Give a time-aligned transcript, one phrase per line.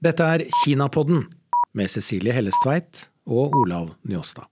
[0.00, 1.26] Dette er Kinapodden
[1.76, 4.46] med Cecilie Hellestveit og Olav Njåstad.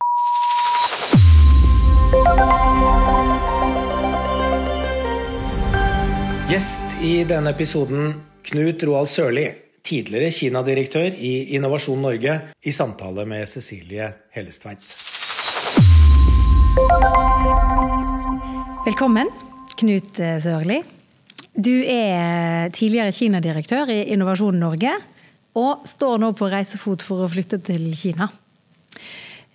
[6.52, 8.12] Gjest i denne episoden
[8.44, 9.46] Knut Roald Sørli,
[9.80, 14.84] tidligere Kina-direktør i Innovasjon Norge, i samtale med Cecilie Hellestveit.
[18.84, 19.32] Velkommen,
[19.80, 20.82] Knut Sørli.
[21.56, 24.98] Du er tidligere Kina-direktør i Innovasjon Norge,
[25.58, 28.30] og står nå på reisefot for å flytte til Kina.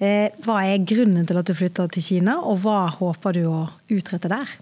[0.03, 3.66] Eh, hva er grunnen til at du flytter til Kina, og hva håper du å
[3.94, 4.55] utrette der?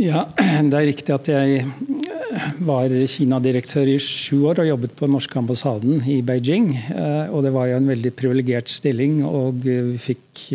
[0.00, 5.08] Ja, Det er riktig at jeg eh, var Kina-direktør i sju år og jobbet på
[5.08, 6.70] den norske ambassaden i Beijing.
[6.76, 10.46] Eh, og det var jo en veldig privilegert stilling, og vi fikk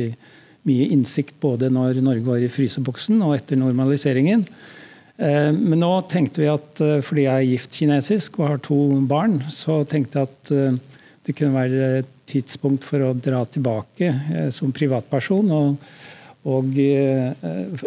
[0.66, 4.48] mye innsikt både når Norge var i fryseboksen og etter normaliseringen.
[5.18, 9.78] Men nå tenkte vi at fordi jeg er gift kinesisk og har to barn, så
[9.88, 10.52] tenkte jeg at
[11.24, 14.10] det kunne være et tidspunkt for å dra tilbake
[14.52, 15.54] som privatperson.
[15.56, 15.78] og
[16.46, 17.34] og eh,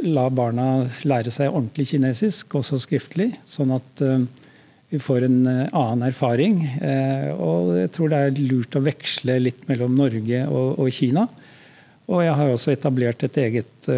[0.03, 0.66] la barna
[1.06, 4.25] lære seg ordentlig kinesisk, også skriftlig, sånn at eh,
[4.91, 6.64] vi får en eh, annen erfaring.
[7.38, 11.28] Og jeg tror det er lurt å veksle litt mellom Norge og, Kina.
[12.08, 13.88] Og jeg har også etablert et eget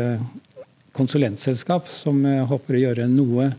[0.96, 3.50] konsulentselskap som jeg håper å gjøre noe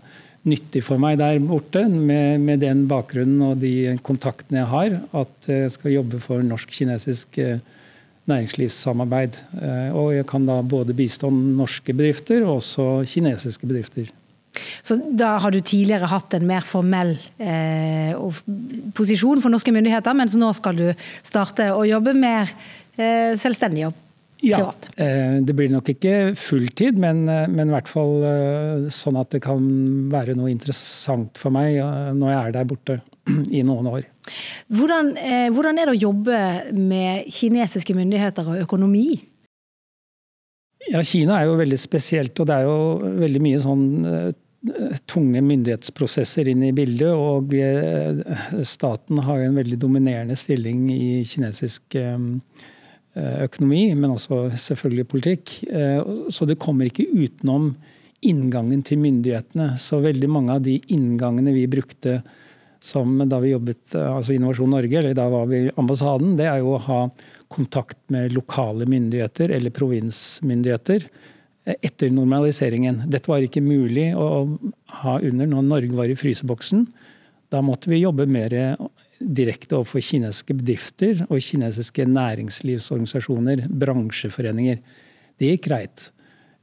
[0.47, 4.95] nyttig for meg der borte, med, med den bakgrunnen og de kontaktene jeg har.
[5.23, 7.37] At jeg skal jobbe for norsk-kinesisk
[8.29, 9.37] næringslivssamarbeid.
[9.61, 14.11] Eh, og jeg kan da både bistå norske bedrifter og også kinesiske bedrifter.
[14.83, 18.11] Så da har du tidligere hatt en mer formell eh,
[18.97, 20.87] posisjon for norske myndigheter, mens nå skal du
[21.23, 22.51] starte å jobbe mer
[22.97, 24.07] eh, selvstendig og
[24.41, 24.89] privat?
[24.95, 29.19] Ja, eh, det blir nok ikke fulltid, men, eh, men, i hvert fall eh, sånn
[29.21, 29.63] at det kan
[30.11, 31.79] være noe interessant for meg
[32.17, 32.99] når jeg er der borte
[33.59, 34.05] i noen år.
[34.71, 35.15] Hvordan,
[35.55, 36.37] hvordan, er det å jobbe
[36.77, 39.07] med kinesiske myndigheter og økonomi?
[40.91, 43.83] Ja, Kina er jo veldig spesielt, og det er jo veldig mye sånn
[45.09, 47.13] tunge myndighetsprosesser inn i bildet.
[47.13, 47.53] Og
[48.67, 52.19] staten har en veldig dominerende stilling i kinesisk eh,
[53.19, 55.55] økonomi, men også selvfølgelig politikk.
[55.67, 57.73] Eh, så det kommer ikke utenom
[58.21, 59.73] inngangen til myndighetene.
[59.81, 62.21] Så veldig mange av de inngangene vi brukte
[62.81, 66.61] som da vi jobbet eh, altså Innovasjon Norge, eller da var vi ambassaden, det er
[66.61, 67.01] jo å ha
[67.51, 73.03] kontakt med lokale myndigheter eller provinsmyndigheter eh, etter normaliseringen.
[73.11, 74.47] Dette var ikke mulig å
[75.03, 76.87] ha under når Norge var i fryseboksen.
[77.51, 78.55] Da måtte vi jobbe mer
[79.21, 84.81] direkte overfor kinesiske bedrifter og kinesiske næringslivsorganisasjoner, bransjeforeninger.
[85.39, 86.09] Det gikk greit.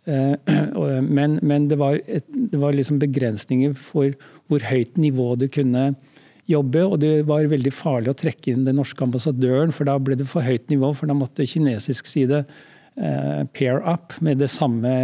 [0.09, 0.35] Eh,
[1.19, 4.15] men, men det, var et, det var liksom begrensninger for
[4.49, 5.93] hvor høyt nivå du kunne
[6.49, 6.85] jobbe.
[6.87, 10.29] Og det var veldig farlig å trekke inn den norske ambassadøren, for da ble det
[10.31, 10.93] for høyt nivå.
[10.97, 14.95] For da måtte kinesisk side eh, pair up med det samme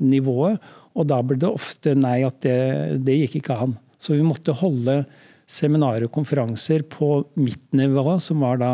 [0.00, 0.62] nivået.
[0.92, 3.76] Og da ble det ofte nei, at det, det gikk ikke an.
[4.02, 5.02] Så vi måtte holde
[5.50, 8.72] seminarer og konferanser på mitt nivå, som var da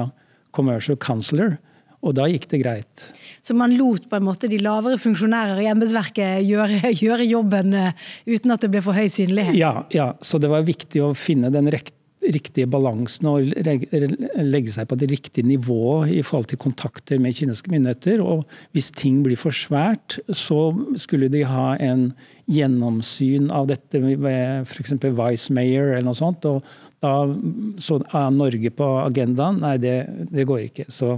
[0.55, 1.57] commercial counselor.
[1.99, 3.05] Og da gikk det greit.
[3.43, 8.05] Så man lot på en måte de lavere funksjonærer i embetsverket gjøre, gjøre, jobben eh,
[8.29, 9.59] uten at det ble for høy synlighet?
[9.59, 11.71] Ja, ja, så det var viktig å finne den
[12.35, 17.73] riktige balansen og legge seg på det riktige nivået i forhold til kontakter med kinesiske
[17.73, 18.23] myndigheter.
[18.25, 18.45] Og
[18.77, 22.11] hvis ting blir for svært, så skulle de ha en
[22.49, 24.97] gjennomsyn av dette ved f.eks.
[25.03, 26.47] Vice Mayor eller noe sånt.
[26.49, 26.63] og
[27.03, 27.13] da
[27.79, 29.61] så er Norge på agendaen.
[29.63, 29.97] Nei, det,
[30.33, 30.89] det går ikke.
[30.91, 31.15] Så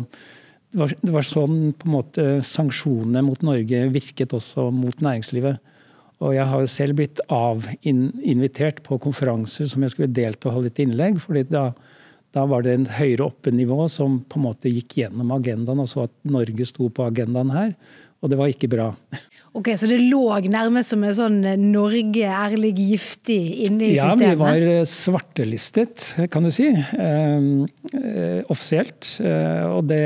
[0.71, 5.59] det var, det var, sånn på en måte sanksjonene mot Norge virket også mot næringslivet.
[6.21, 10.73] Og jeg har jo selv blitt avinvitert på konferanser som jeg skulle delt og holde
[10.73, 11.21] et innlegg.
[11.23, 11.71] fordi da,
[12.37, 15.89] da var det en høyere oppe nivå som på en måte gikk gjennom agendaen og
[15.89, 17.75] så at Norge sto på agendaen her.
[18.21, 18.91] Og det var ikke bra.
[19.57, 21.41] Ok, Så det lå nærmest som en sånn
[21.73, 24.29] Norge ærlig giftig inne i ja, systemet?
[24.29, 26.69] Ja, vi var eh, svartelistet, kan du si.
[26.69, 27.49] Eh,
[27.97, 29.17] eh, offisielt.
[29.25, 30.05] Eh, og det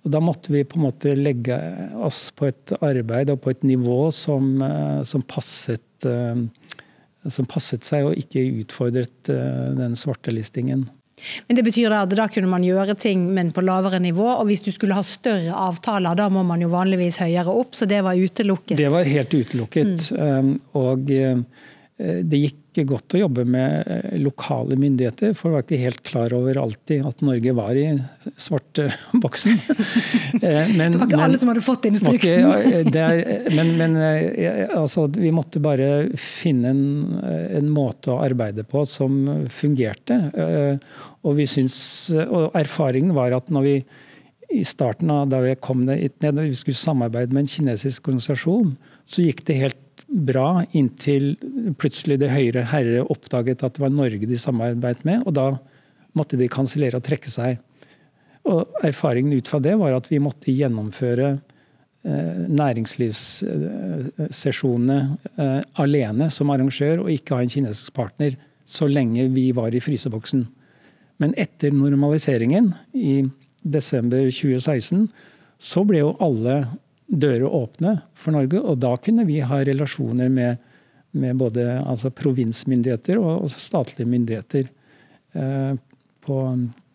[0.00, 1.56] og da måtte vi på en måte legge
[2.00, 6.40] oss på et arbeid og på et nivå som, eh, som, passet, eh,
[7.28, 10.86] som passet seg, og ikke utfordret eh, den svartelistingen.
[11.50, 14.24] Men det betyr at da kunne man gjøre ting, men på lavere nivå.
[14.38, 17.84] Og hvis du skulle ha større avtaler, da må man jo vanligvis høyere opp, så
[17.84, 18.78] det var utelukket?
[18.80, 20.06] Det var helt utelukket.
[20.16, 20.54] Mm.
[20.80, 21.04] Og
[22.00, 26.02] det gikk like godt å jobbe med eh, lokale myndigheter, for jeg var ikke helt
[26.06, 27.86] klar over alltid at Norge var i
[28.36, 29.60] svarteboksen.
[30.40, 32.46] Eh, men, det var ikke men, alle som hadde fått instruksen?
[32.80, 36.84] Ikke, er, men, men altså, vi måtte bare finne en,
[37.58, 39.18] en, måte å arbeide på som
[39.52, 40.16] fungerte.
[41.26, 41.76] Og, vi syns,
[42.22, 43.74] og erfaringen var at når vi
[44.50, 48.72] i starten av da vi kom ned, vi skulle samarbeide med en kinesisk organisasjon,
[49.04, 49.79] så gikk det helt
[50.10, 51.36] bra inntil
[51.78, 55.46] plutselig det høyere herre oppdaget at det var Norge de samarbeidet med, og da
[56.18, 57.58] måtte de kansellere og trekke seg.
[58.50, 61.40] Og Erfaringen ut fra det var at vi måtte gjennomføre eh,
[62.50, 68.30] næringslivssesjonene eh, alene som arrangør, og ikke ha en kinesisk partner
[68.70, 70.48] så lenge vi var i fryseboksen.
[71.20, 73.30] Men etter normaliseringen i
[73.62, 75.08] desember 2016
[75.60, 76.64] så ble jo alle
[77.10, 78.60] dører åpne for Norge.
[78.60, 80.60] Og da kunne vi ha relasjoner med,
[81.10, 84.68] med både altså provinsmyndigheter og, og, statlige myndigheter
[85.34, 85.72] eh,
[86.26, 86.36] på,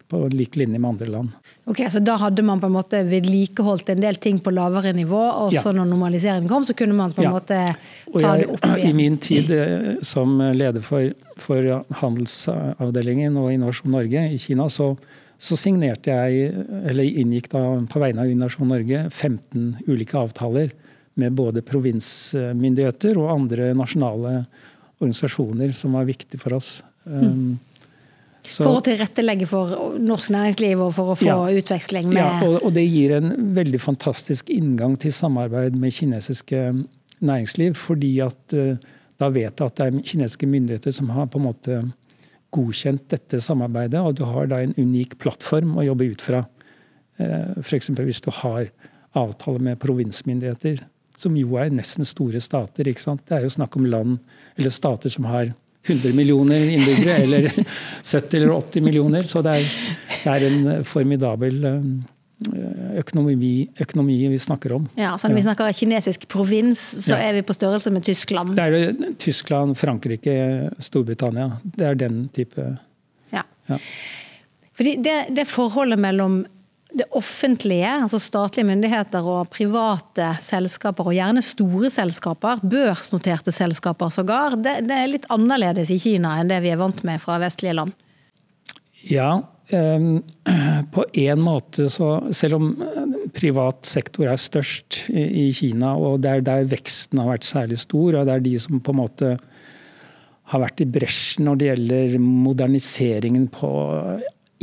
[0.08, 1.36] på lik linje med andre land.
[1.66, 5.20] Ok, Så da hadde man på en måte vedlikeholdt en del ting på lavere nivå,
[5.20, 5.76] og så ja.
[5.82, 7.36] når normaliseringen kom, så kunne man på en ja.
[7.36, 8.88] måte ta jeg, det opp igjen?
[8.88, 14.94] I min tid eh, som leder for, for handelsavdelingen og Innovasjon Norge i Kina, så
[15.38, 16.52] så signerte jeg,
[16.88, 17.62] eller inngikk da
[17.92, 20.72] på vegne av Innovasjon Norge 15 ulike avtaler
[21.20, 24.46] med både provinsmyndigheter og andre nasjonale
[25.00, 26.78] organisasjoner som var viktige for oss.
[27.06, 27.58] Mm.
[28.46, 32.30] Så, for å tilrettelegge for norsk næringsliv og for å få ja, utveksling med Ja,
[32.46, 36.68] og, og, det gir en veldig fantastisk inngang til samarbeid med kinesiske
[37.26, 37.74] næringsliv.
[37.80, 38.76] Fordi at uh,
[39.22, 41.80] da vet du at det er kinesiske myndigheter som har på en måte
[42.56, 46.46] godkjent dette samarbeidet, og du har da en unik plattform å jobbe ut fra.
[47.19, 47.92] Eh, F.eks.
[48.00, 48.69] hvis du har
[49.16, 50.81] avtale med provinsmyndigheter,
[51.16, 52.88] som jo er nesten store stater.
[52.88, 53.24] ikke sant?
[53.28, 54.18] Det er jo snakk om land
[54.57, 55.54] eller stater som har
[55.86, 57.48] 100 millioner innbyggere, eller
[58.04, 59.28] 70 eller 80 millioner.
[59.30, 59.69] Så det er,
[60.24, 61.88] det er en formidabel eh,
[63.00, 64.88] økonomi, økonomi, vi snakker om.
[65.00, 67.30] Ja, så Når vi snakker kinesisk provins, så ja.
[67.30, 68.56] er vi på størrelse med Tyskland?
[68.58, 70.36] Det er Tyskland, Frankrike,
[70.80, 71.62] Storbritannia.
[71.64, 72.78] Det er den type
[73.32, 73.44] Ja.
[73.68, 73.80] ja.
[74.76, 76.46] Fordi det, det, forholdet mellom
[76.96, 84.56] det offentlige, altså statlige myndigheter og private selskaper, og gjerne store selskaper, børsnoterte selskaper sågar,
[84.60, 87.76] det, det er litt annerledes i Kina enn det vi er vant med fra vestlige
[87.80, 87.96] land?
[89.08, 89.42] Ja,
[90.96, 92.68] på en måte så Selv om
[93.34, 98.20] privat sektor er størst i Kina, og det er der veksten har vært særlig stor,
[98.20, 99.32] og det er de som på en måte
[100.54, 103.70] har vært i bresjen når det gjelder moderniseringen på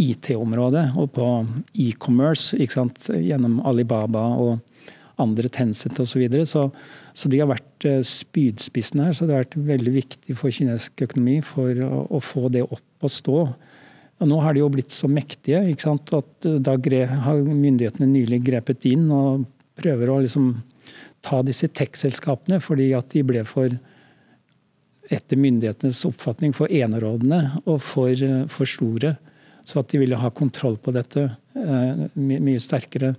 [0.00, 1.28] IT-området og på
[1.84, 4.60] e-commerce gjennom Alibaba og
[5.20, 6.14] andre Tencent osv.
[6.14, 6.46] Så, videre.
[6.46, 6.70] så
[7.12, 9.12] Så de har vært spydspissen her.
[9.12, 13.04] Så det har vært veldig viktig for kinesisk økonomi for å, å få det opp
[13.04, 13.38] og stå.
[14.22, 16.12] Og nå har de jo blitt så mektige ikke sant?
[16.14, 16.76] at eh, da
[17.26, 19.48] har myndighetene nylig grepet inn og
[19.78, 20.54] prøver å liksom
[21.22, 23.74] ta disse tech-selskapene fordi at de ble for
[25.12, 29.16] etter myndighetenes oppfatning for enerådende og for, eh, for store.
[29.66, 31.26] Så at de ville ha kontroll på dette
[31.58, 33.14] eh, mye sterkere.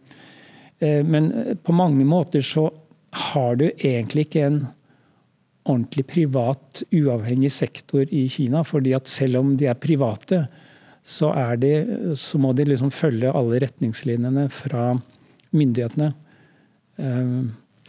[0.84, 1.30] Men
[1.64, 2.66] på mange måter så
[3.32, 4.58] har du egentlig ikke en
[5.64, 8.66] ordentlig privat, uavhengig sektor i Kina.
[8.68, 10.42] fordi at selv om de er private,
[11.04, 11.74] så, de,
[12.16, 14.94] så må de liksom følge alle retningslinjene fra
[15.54, 16.14] myndighetene
[16.98, 17.34] eh,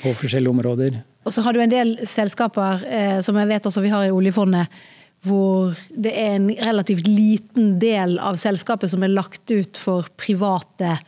[0.03, 0.99] på forskjellige områder.
[1.25, 4.15] Og så har du en del selskaper eh, som jeg vet også vi har i
[4.15, 4.73] oljefondet,
[5.25, 10.99] hvor det er en relativt liten del av selskapet som er lagt ut for private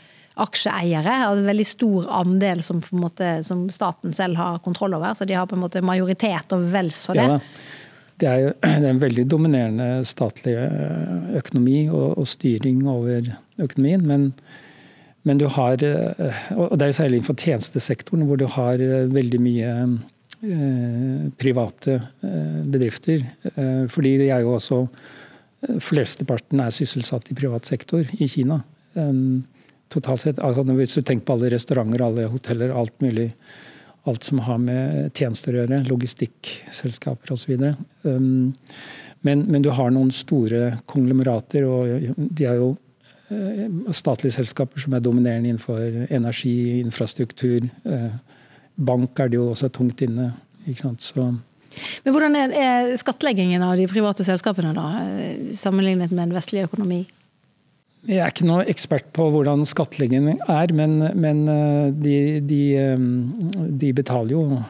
[0.40, 1.18] aksjeeiere.
[1.26, 5.12] En veldig stor andel som, måte, som, staten selv har kontroll over.
[5.16, 7.26] Så de har på en måte majoritet og vels for det.
[7.28, 7.40] Ja,
[8.20, 13.32] det er det er en veldig dominerende statlig eh, økonomi og, og styring over
[13.62, 14.06] økonomien.
[14.06, 14.30] Men,
[15.26, 19.42] men, du har eh, Og det er særlig innenfor tjenestesektoren hvor du har eh, veldig
[19.42, 19.72] mye
[21.40, 21.94] private
[22.68, 23.22] bedrifter.
[23.90, 24.82] Fordi de er jo også
[25.82, 28.60] Flesteparten er sysselsatt i privat sektor i Kina.
[29.88, 33.30] totalt sett, altså Hvis du tenker på alle restauranter, alle hoteller, alt mulig
[34.06, 37.56] alt som har med tjenester å gjøre, logistikkselskaper osv.
[38.06, 38.54] Um,
[39.26, 42.68] men, men du har noen store konglomerater, og de er jo
[43.32, 47.66] eh, statlige selskaper som er dominerende innenfor energi, infrastruktur.
[47.66, 48.12] Eh,
[48.76, 50.30] bank er det jo også tungt inne.
[52.04, 54.86] men Hvordan er skattleggingen av de private selskapene, da,
[55.56, 57.02] sammenlignet med en vestlig økonomi?
[58.06, 61.40] Jeg er ikke noe ekspert på hvordan skattleggingen er, men, men
[61.98, 62.60] de, de,
[63.82, 64.60] de, betaler jo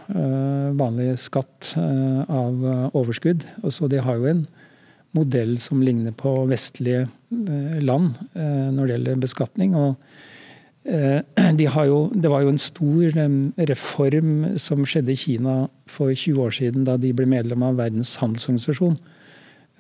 [0.78, 2.64] vanlig skatt av
[2.96, 3.44] overskudd.
[3.68, 4.46] Så de har jo en
[5.16, 7.04] modell som ligner på vestlige
[7.84, 9.76] land når det gjelder beskatning.
[9.76, 10.00] og
[11.58, 13.16] De jo, det var jo en stor
[13.68, 15.56] reform som skjedde i Kina
[15.90, 18.96] for 20 år siden, da de ble medlem av Verdens handelsorganisasjon.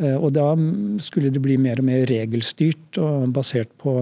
[0.02, 0.50] Eh, og da
[1.04, 3.98] skulle det bli mer og mer regelstyrt og basert på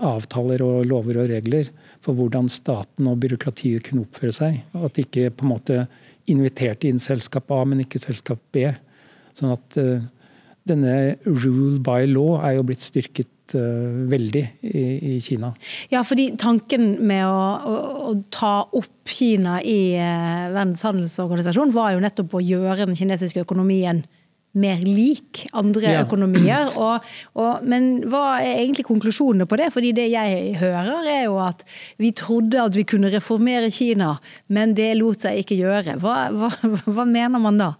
[0.00, 1.68] avtaler og lover og regler
[2.04, 4.62] for hvordan staten og byråkratiet kunne oppføre seg.
[4.76, 5.82] Og at de ikke på en måte
[6.30, 8.68] inviterte inn selskap A, men ikke selskap B.
[9.36, 10.00] Sånn at uh,
[10.68, 14.84] denne rule by law er jo blitt styrket uh, veldig i,
[15.16, 15.50] i, Kina.
[15.92, 17.74] Ja, fordi tanken med å, å,
[18.12, 23.44] å ta opp Kina i uh, Verdens handelsorganisasjon var jo nettopp å gjøre den kinesiske
[23.44, 24.04] økonomien
[24.58, 26.04] mer lik andre ja.
[26.04, 26.70] økonomier.
[26.80, 27.04] Og,
[27.38, 29.68] og, men hva er egentlig konklusjonene på det?
[29.74, 31.62] Fordi det jeg hører, er jo at
[32.00, 34.14] vi trodde at vi kunne reformere Kina,
[34.48, 35.98] men det lot seg ikke gjøre.
[36.02, 36.50] Hva, hva,
[36.96, 37.72] hva mener man da?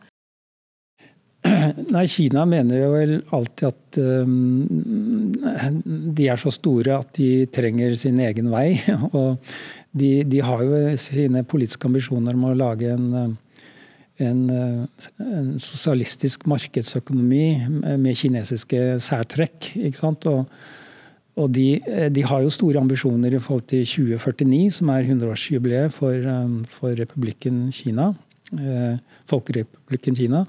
[1.40, 5.30] Nei, Kina mener jo vel alltid at um,
[6.12, 8.74] de er så store at de trenger sin egen vei.
[9.16, 9.38] Og
[9.90, 13.38] de, de har jo sine politiske ambisjoner om å lage en
[14.24, 14.42] en,
[15.20, 17.44] en, sosialistisk markedsøkonomi
[18.00, 19.72] med kinesiske særtrekk.
[19.76, 20.26] ikke sant?
[20.30, 20.44] Og,
[21.40, 21.80] og de,
[22.12, 26.30] de, har jo store ambisjoner i forhold til 2049, som er 100-årsjubileet for,
[26.72, 28.12] for, republikken Kina.
[28.52, 29.00] Eh,
[29.30, 30.44] Folkerepublikken Kina.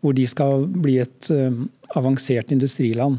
[0.00, 1.30] Hvor de skal bli et
[1.96, 3.18] avansert industriland.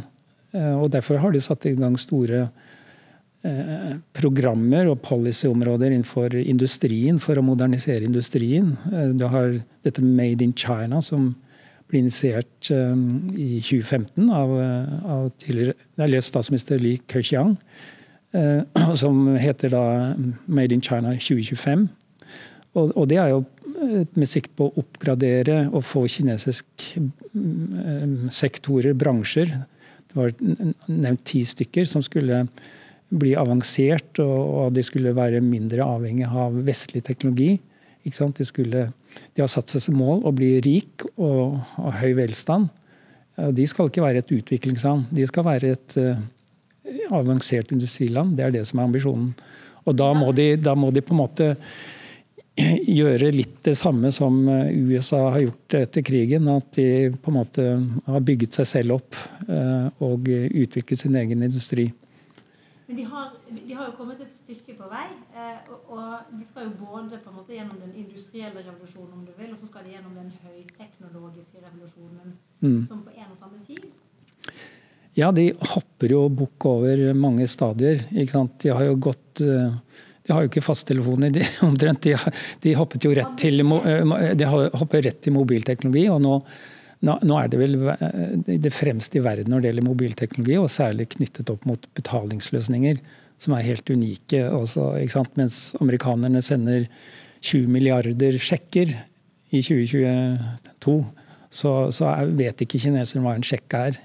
[0.54, 2.69] Eh, og Derfor har de satt i gang store Eh,
[3.40, 8.74] programmer og policyområder innenfor industrien for å modernisere industrien.
[8.92, 11.32] Eh, du har dette Made in China som
[11.88, 12.98] ble initiert eh,
[13.40, 14.52] i 2015 av,
[15.08, 17.56] av tidligere statsminister Li Keqiang.
[18.94, 19.84] Som heter da
[20.46, 21.88] Made in China 2025.
[22.78, 23.40] Og, og det er jo
[24.14, 27.08] med sikt på å oppgradere og få kinesiske
[28.36, 29.56] sektorer, bransjer.
[30.12, 30.36] Det var
[30.86, 32.44] nevnt ti stykker som skulle
[33.10, 37.56] bli avansert, og at de skulle være mindre avhengig av vestlig teknologi.
[38.06, 42.70] De, skulle, de, har satt seg som mål å bli rik og ha høy velstand.
[43.56, 46.20] De skal ikke være et utviklingsland, de skal være et uh,
[47.16, 48.36] avansert industriland.
[48.38, 49.32] Det er det som er ambisjonen.
[49.88, 51.50] Og da må de, da må de på en måte
[53.00, 56.50] gjøre litt det samme som eh, USA har gjort etter krigen.
[56.52, 57.68] At de på en måte
[58.10, 61.90] har bygget seg selv opp uh, og utviklet sin egen industri.
[62.90, 63.34] Men de har,
[63.68, 65.06] de har, jo kommet et stykke på vei.
[65.38, 69.28] Eh, og, og, de skal jo både på en måte gjennom den industrielle revolusjonen, om
[69.28, 72.34] du vil, og så skal de gjennom den høyteknologiske revolusjonen
[72.66, 72.80] mm.
[72.90, 73.86] som på en og samme tid.
[75.20, 78.02] Ja, de hopper jo bukk over mange stadier.
[78.10, 78.58] ikke sant?
[78.66, 79.78] De har jo gått eh,
[80.26, 82.10] de har jo ikke fasttelefoner, de, omtrent.
[82.10, 82.18] De,
[82.66, 86.10] de, hoppet jo rett til, eh, de rett til mobilteknologi.
[86.10, 86.42] og nå
[87.06, 90.72] nå, nå, er det vel eh, det fremste i verden når det gjelder mobilteknologi, og
[90.74, 93.00] særlig knyttet opp mot betalingsløsninger,
[93.40, 94.44] som er helt unike.
[94.52, 94.92] Også,
[95.40, 96.90] Mens amerikanerne sender
[97.40, 98.92] 20 milliarder sjekker
[99.50, 100.98] i 2022,
[101.50, 104.02] så, så vet ikke kineserne hva en sjekk er.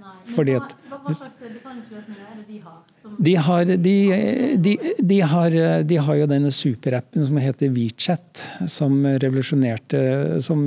[0.00, 2.80] Nei, Fordi hva, hva slags betalingsløsninger er det de har?
[3.22, 3.94] De har, de,
[4.62, 10.62] de, de, har, de har, jo denne superappen som heter WeChat, som revolusjonerte Som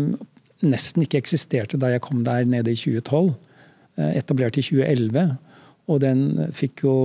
[0.63, 3.33] nesten ikke eksisterte da jeg kom der nede i 2012.
[3.95, 5.35] Eh, etablert i 2011.
[5.91, 6.21] Og den
[6.55, 6.95] fikk jo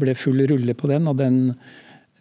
[0.00, 1.40] ble full rulle på den, og den,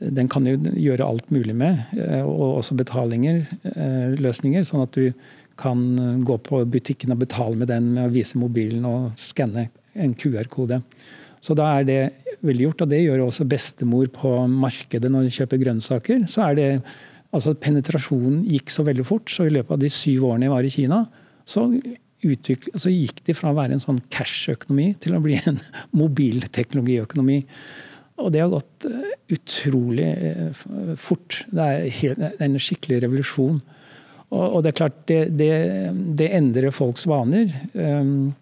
[0.02, 1.84] den kan jo gjøre alt mulig med.
[1.98, 5.14] Eh, og også betalinger, eh, løsninger, sånn at du
[5.60, 9.68] kan gå på butikken og betale med den med å vise mobilen og skanne
[10.00, 10.80] en QR-kode.
[11.44, 12.02] Så da er det
[12.46, 16.24] veldig gjort, og det gjør også bestemor på markedet når hun kjøper grønnsaker.
[16.32, 16.70] Så er det
[17.36, 20.66] Altså Penetrasjonen gikk så veldig fort, så i løpet av de syv årene jeg var
[20.66, 21.00] i Kina,
[21.50, 21.66] så,
[22.26, 25.60] utviklet, så gikk de fra å være en sånn cash-økonomi til å bli en
[26.02, 27.44] mobilteknologiøkonomi.
[28.20, 31.44] Og det har gått uh, utrolig uh, fort.
[31.54, 33.62] Det er, en skikkelig revolusjon.
[34.30, 35.54] Og det er klart, det, det,
[36.20, 37.50] det endrer folks vaner.
[37.74, 38.36] Um,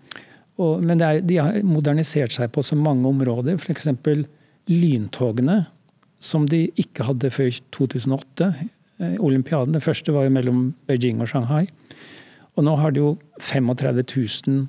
[0.57, 3.59] og, men er, de har modernisert seg på så mange områder.
[3.61, 3.87] F.eks.
[4.67, 5.61] lyntogene,
[6.19, 8.49] som de ikke hadde før 2008.
[8.97, 9.75] Eh, olympiaden.
[9.75, 11.67] Den første var jo mellom Beijing og Shanghai.
[12.57, 14.63] Og nå har de jo 35 000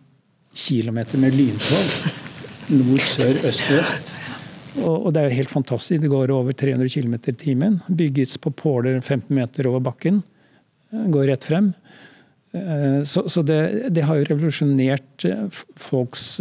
[0.53, 1.93] km med lyntog.
[2.69, 4.19] Nord, sør, øst, vest.
[4.83, 6.03] Og, og, det er jo helt fantastisk.
[6.03, 7.79] Det går over 300 km i timen.
[7.89, 10.21] Bygges på påler 15 meter over bakken.
[10.93, 11.73] Eh, går rett frem.
[12.53, 15.25] Eh, så, så det, det, har jo revolusjonert
[15.89, 16.35] folks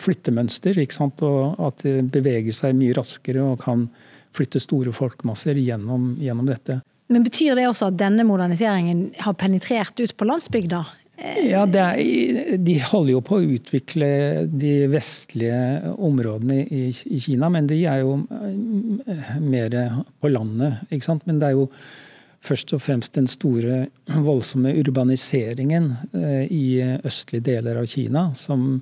[0.00, 0.80] flyttemønster.
[0.80, 3.84] Og at de beveger seg mye raskere og kan
[4.36, 6.80] flytte store folkemasser gjennom, gjennom dette.
[7.12, 10.84] Men Betyr det også at denne moderniseringen har penetrert ut på landsbygda?
[11.44, 14.06] Ja, er, De holder jo på å utvikle
[14.48, 19.76] de vestlige områdene i, i, Kina, men de er jo eh, mer
[20.22, 20.80] på landet.
[20.90, 21.28] ikke sant?
[21.28, 21.68] Men det er jo
[22.42, 26.64] først og fremst den store, voldsomme urbaniseringen eh, i
[27.04, 28.80] østlige deler av Kina som,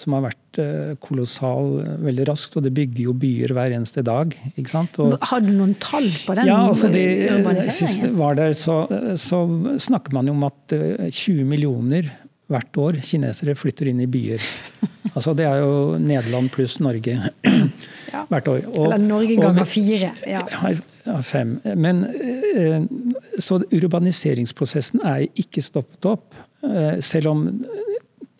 [0.00, 2.56] som har vært eh, kolossal veldig raskt.
[2.56, 4.32] Og det bygger jo byer hver eneste dag.
[4.54, 4.96] ikke sant?
[5.02, 7.04] Og, har du noen tall på den ja, altså de,
[7.36, 7.76] urbaniseringen?
[7.76, 8.82] Sist var der, så,
[9.20, 9.44] så
[9.90, 12.10] snakker man jo om at 20 eh, millioner
[12.50, 14.44] hvert år kinesere flytter inn i byer.
[15.10, 18.20] Altså Det er jo Nederland pluss Norge ja.
[18.28, 18.60] hvert år.
[18.68, 20.10] Og, Eller Norge ganger fire.
[20.28, 20.44] Ja.
[20.46, 21.16] ja.
[21.26, 21.56] fem.
[21.74, 22.84] Men eh,
[23.42, 26.36] Så urbaniseringsprosessen er ikke stoppet opp.
[27.00, 27.40] Selv om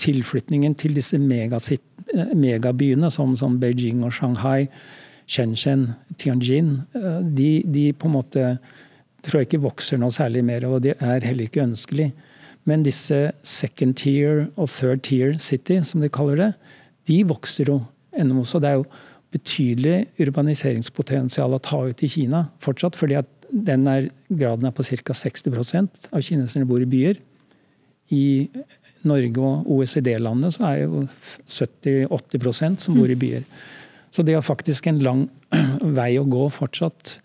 [0.01, 4.69] tilflytningen til disse eh, megabyene som, som, Beijing og Shanghai,
[5.31, 8.47] Shenzhen, Tianjin, eh, de, de, på en måte
[9.25, 12.11] tror jeg ikke vokser noe særlig mer, og det er heller ikke ønskelig.
[12.69, 16.51] Men disse second tier og third tier city, som de kaller det,
[17.09, 17.81] de vokser jo
[18.17, 18.87] ennå Så Det er jo
[19.31, 24.83] betydelig urbaniseringspotensial å ta ut i Kina fortsatt, fordi at den er, graden er på
[24.83, 25.15] ca.
[25.15, 27.21] 60% av kineserne bor i byer.
[28.11, 28.51] I
[29.09, 31.05] Norge og OECD-landene så er jo
[31.49, 33.47] 70-80% som bor i byer.
[34.11, 35.25] Så det er faktisk en lang
[35.99, 37.17] vei å gå fortsatt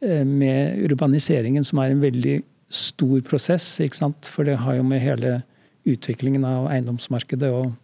[0.00, 2.38] eh, med urbaniseringen, som er en veldig
[2.74, 3.66] stor prosess.
[3.82, 4.30] ikke sant?
[4.30, 5.40] For det har jo med hele
[5.84, 7.74] utviklingen av eiendomsmarkedet og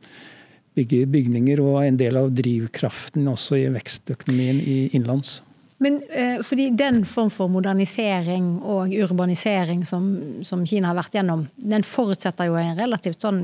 [0.78, 5.40] bygge bygninger og en del av drivkraften også i vekstøkonomien i innenlands.
[5.80, 10.10] Men eh, fordi den form for modernisering og urbanisering som,
[10.44, 13.40] som, Kina har vært gjennom, den forutsetter jo en relativt sånn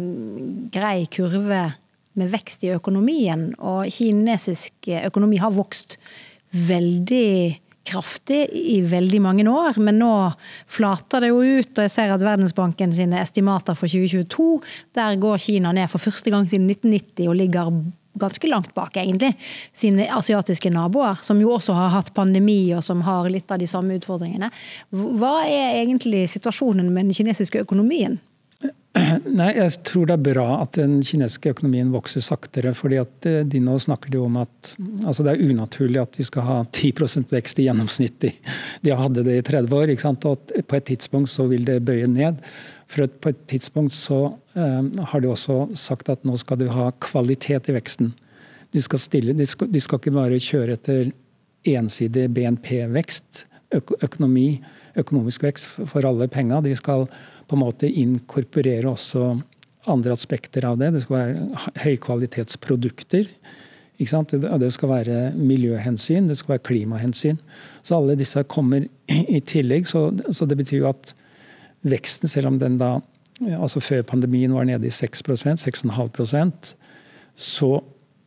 [0.72, 1.62] grei kurve
[2.16, 3.48] med vekst i økonomien.
[3.56, 5.96] Og kinesisk økonomi har vokst
[6.52, 10.12] veldig kraftig i veldig mange år, men nå
[10.70, 11.70] flater det jo ut.
[11.70, 14.48] Og jeg ser at Verdensbanken sine estimater for 2022,
[14.98, 17.70] der går Kina ned for første gang siden 1990 og ligger
[18.18, 19.32] ganske langt bak, egentlig,
[19.76, 23.68] sine asiatiske naboer, som jo også har hatt pandemi og som har litt av de
[23.70, 24.50] samme utfordringene.
[24.90, 28.18] Hva er egentlig situasjonen med den kinesiske økonomien?
[29.38, 32.72] Nei, Jeg tror det er bra at den kinesiske økonomien vokser saktere.
[32.74, 34.72] fordi at eh, de nå snakker de om at
[35.04, 38.30] altså det er unaturlig at de skal ha 10% vekst i gjennomsnitt.
[38.82, 40.24] De hadde det i 30 år, ikke sant?
[40.24, 42.40] og på et tidspunkt så vil det bøye ned.
[42.86, 46.90] For på et tidspunkt så uh, har de også sagt at nå skal de ha
[47.02, 48.12] kvalitet i veksten.
[48.74, 51.10] De skal, stille, du skal, du skal ikke bare kjøre etter
[51.66, 53.44] ensidig BNP-vekst,
[53.74, 54.60] økonomi,
[54.98, 56.60] økonomisk vekst for alle penga.
[56.62, 57.06] De skal
[57.46, 59.34] på en måte inkorporere også
[59.90, 60.92] andre aspekter av det.
[60.94, 63.28] Det skal være høykvalitetsprodukter.
[63.96, 67.38] Det skal være miljøhensyn, det skal være klimahensyn.
[67.82, 69.88] Så alle disse kommer i tillegg.
[69.88, 71.14] Så, så det betyr jo at
[71.84, 72.96] veksten, selv om den da
[73.44, 76.72] altså før pandemien var nede i 6% 6,5%
[77.36, 77.70] så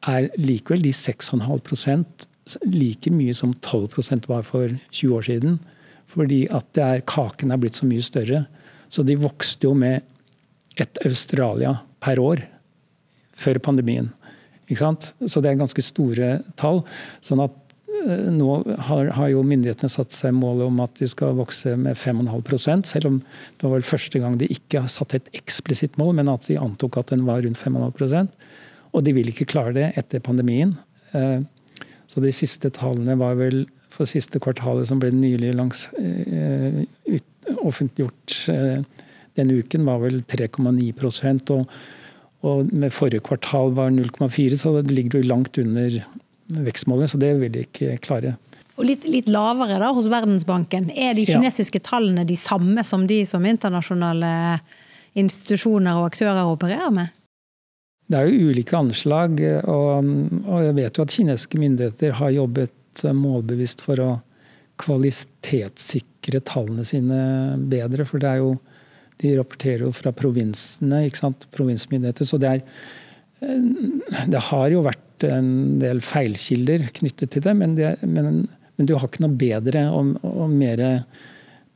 [0.07, 2.27] er likevel de 6,5%
[2.69, 5.57] like mye som 12% var for 20 år siden.
[6.09, 8.45] Fordi at er, kaken er blitt så mye større.
[8.89, 10.01] Så de vokste jo med
[10.77, 12.45] et Australia per år
[13.38, 14.09] før pandemien.
[14.69, 16.83] Så det er ganske store tall.
[17.25, 17.68] sånn at Eh,
[18.34, 18.49] nå
[18.88, 23.10] har, har, jo myndighetene satt seg målet om at de skal vokse med 5,5 selv
[23.10, 26.47] om det var vel første gang de ikke har satt et eksplisitt mål, men at
[26.47, 28.38] de antok at den var rundt 5,5%
[28.93, 30.73] Og de vil ikke klare det etter pandemien.
[31.13, 31.41] Eh,
[32.10, 37.25] så de siste tallene var vel for siste kvartalet som ble nylig langs, ut,
[37.65, 38.49] offentliggjort
[39.38, 41.75] denne uken, var vel 3,9 og,
[42.45, 45.99] og med forrige kvartal var 0,4, så det ligger jo langt under
[46.49, 48.35] vekstmålet, så det vil de ikke klare.
[48.79, 50.88] Og litt, litt, lavere da hos Verdensbanken.
[50.95, 51.85] Er de kinesiske ja.
[51.89, 54.31] tallene de samme som de som internasjonale
[55.19, 57.15] institusjoner og aktører opererer med?
[58.09, 60.07] Det er jo ulike anslag, og,
[60.47, 64.09] og jeg vet jo at kinesiske myndigheter har jobbet målbevisst for å
[64.79, 67.19] kvalitetssikre tallene sine
[67.69, 68.07] bedre.
[68.07, 68.57] For det er jo
[69.19, 71.41] De rapporterer jo fra provinsene, ikke sant?
[71.51, 72.23] provinsmyndigheter.
[72.23, 72.62] Så det er
[74.31, 78.45] Det har jo vært en del feilkilder knyttet til det, men, det, men,
[78.77, 80.84] men du har ikke noe bedre og, og mer,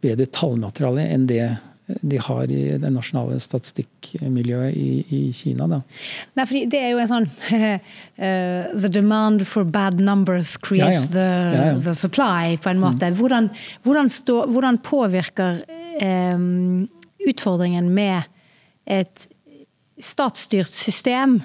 [0.04, 1.46] bedre tallmateriale enn det
[1.86, 5.68] de har i det nasjonale statistikkmiljøet i, i Kina.
[5.68, 5.82] Da.
[6.38, 7.80] Nei, fordi det er jo en sånn uh,
[8.84, 11.16] The demand for bad numbers creates ja, ja.
[11.18, 13.12] The, ja, the, supply, på en måte.
[13.12, 13.20] Mm.
[13.20, 13.50] Hvordan,
[13.84, 15.60] hvordan, stå, hvordan, påvirker
[16.36, 16.88] um,
[17.28, 18.32] utfordringen med
[18.90, 19.28] et
[20.04, 21.42] statsstyrt system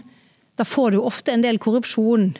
[0.58, 2.32] da får du ofte en del korrupsjon.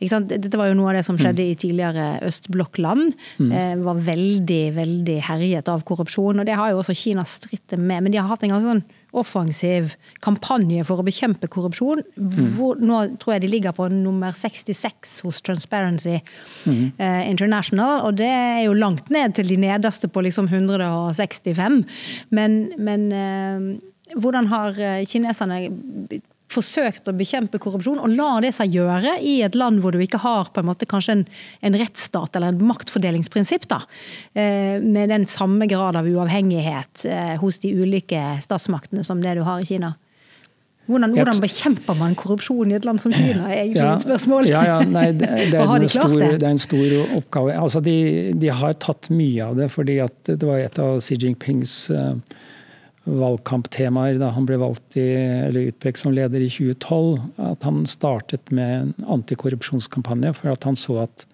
[0.00, 3.12] Dette var jo noe av det som skjedde i tidligere østblokkland.
[3.38, 3.50] Mm.
[3.54, 6.42] Eh, var veldig, veldig herjet av korrupsjon.
[6.42, 8.02] Og det har jo også Kina strittet med.
[8.02, 8.82] Men de har hatt en ganske sånn
[9.20, 12.02] offensiv kampanje for å bekjempe korrupsjon.
[12.18, 12.50] Mm.
[12.56, 16.98] Hvor, nå tror jeg de ligger på nummer 66 hos Transparency mm.
[16.98, 18.08] eh, International.
[18.08, 21.84] Og det er jo langt ned til de nederste på liksom 165.
[22.34, 23.70] Men, men eh,
[24.18, 25.62] hvordan har eh, kineserne
[26.50, 30.22] forsøkt å bekjempe korrupsjon, og lar det seg gjøre i et land hvor du ikke
[30.22, 31.24] har på en måte kanskje en,
[31.66, 33.82] en rettsstat eller en maktfordelingsprinsipp, da,
[34.34, 39.44] eh, med den samme grad av uavhengighet eh, hos de ulike statsmaktene som det du
[39.46, 39.94] har i Kina?
[40.90, 44.48] Hvordan, hvordan, bekjemper man korrupsjon i et land som Kina, er egentlig ja, mitt spørsmål.
[44.50, 47.54] Ja, ja, nei, det, det, er de stor, det, er en stor oppgave.
[47.54, 47.94] Altså, de,
[48.34, 52.16] de, har tatt mye av det, fordi det var et av Xi Jinpings uh,
[53.08, 55.06] valgkamptemaer da han ble valgt i,
[55.46, 60.78] eller utpekt som leder i 2012, at han startet med en antikorrupsjonskampanje for at han
[60.78, 61.24] så at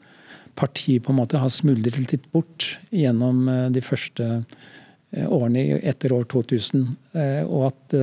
[0.57, 6.15] partiet på en måte har smuldret litt bort gjennom eh, de første eh, årene etter
[6.17, 6.87] år 2000.
[7.19, 7.97] Eh, og at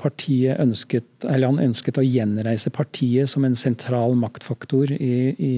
[0.00, 5.54] partiet ønsket, eller han ønsket å gjenreise partiet som en sentral maktfaktor i, i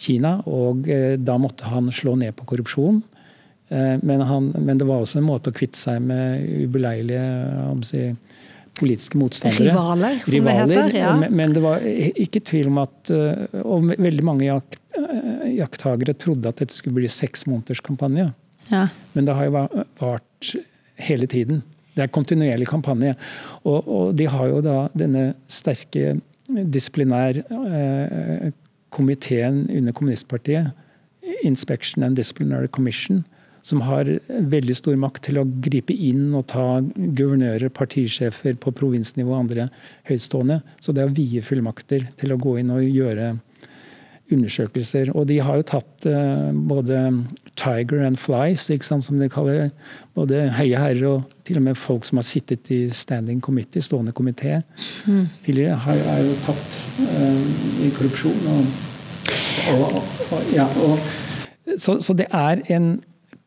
[0.00, 0.38] Kina.
[0.48, 0.88] Og
[1.20, 3.02] da måtte han slå ned på korrupsjon.
[3.70, 7.24] Eh, men, han, men, det var også en måte å kvitte seg med ubeleilige
[7.86, 8.04] si,
[8.80, 9.70] politiske motstandere.
[9.70, 10.98] Rivaler, som Rivaler, det heter.
[10.98, 11.30] Ja.
[11.30, 16.50] Men det var ikke tvil om at eh, Og veldig mange jakt, eh, jakttagere trodde
[16.50, 18.30] at dette skulle bli seks måneders kampanje.
[18.70, 18.86] Ja.
[19.14, 19.66] Men det har jo
[20.00, 20.54] vart
[21.00, 21.62] hele tiden.
[21.94, 23.14] Det er kontinuerlig kampanje.
[23.62, 26.16] Og, og de har jo da denne sterke
[26.50, 28.50] disiplinær eh,
[28.90, 30.72] komiteen under kommunistpartiet,
[31.46, 33.22] Inspection and Disciplinary Commission,
[33.66, 39.34] som har veldig stor makt til å gripe inn og ta guvernører, partisjefer på provinsnivå
[39.34, 39.68] og andre
[40.08, 40.60] høytstående.
[40.80, 43.34] Så det er vide fullmakter til å gå inn og gjøre
[44.30, 45.10] undersøkelser.
[45.16, 47.00] Og de har jo tatt uh, både
[47.58, 49.68] tiger and flies, sant, som de kaller det.
[50.18, 54.14] Både høye herrer og til og med folk som har sittet i standing committee, stående
[54.16, 54.60] komité
[55.06, 55.26] mm.
[55.44, 57.42] tidligere, har, er jo tatt uh,
[57.86, 58.46] i korrupsjon.
[58.50, 58.70] Og,
[59.74, 60.66] og, og, ja,
[61.78, 62.96] så, så, det er en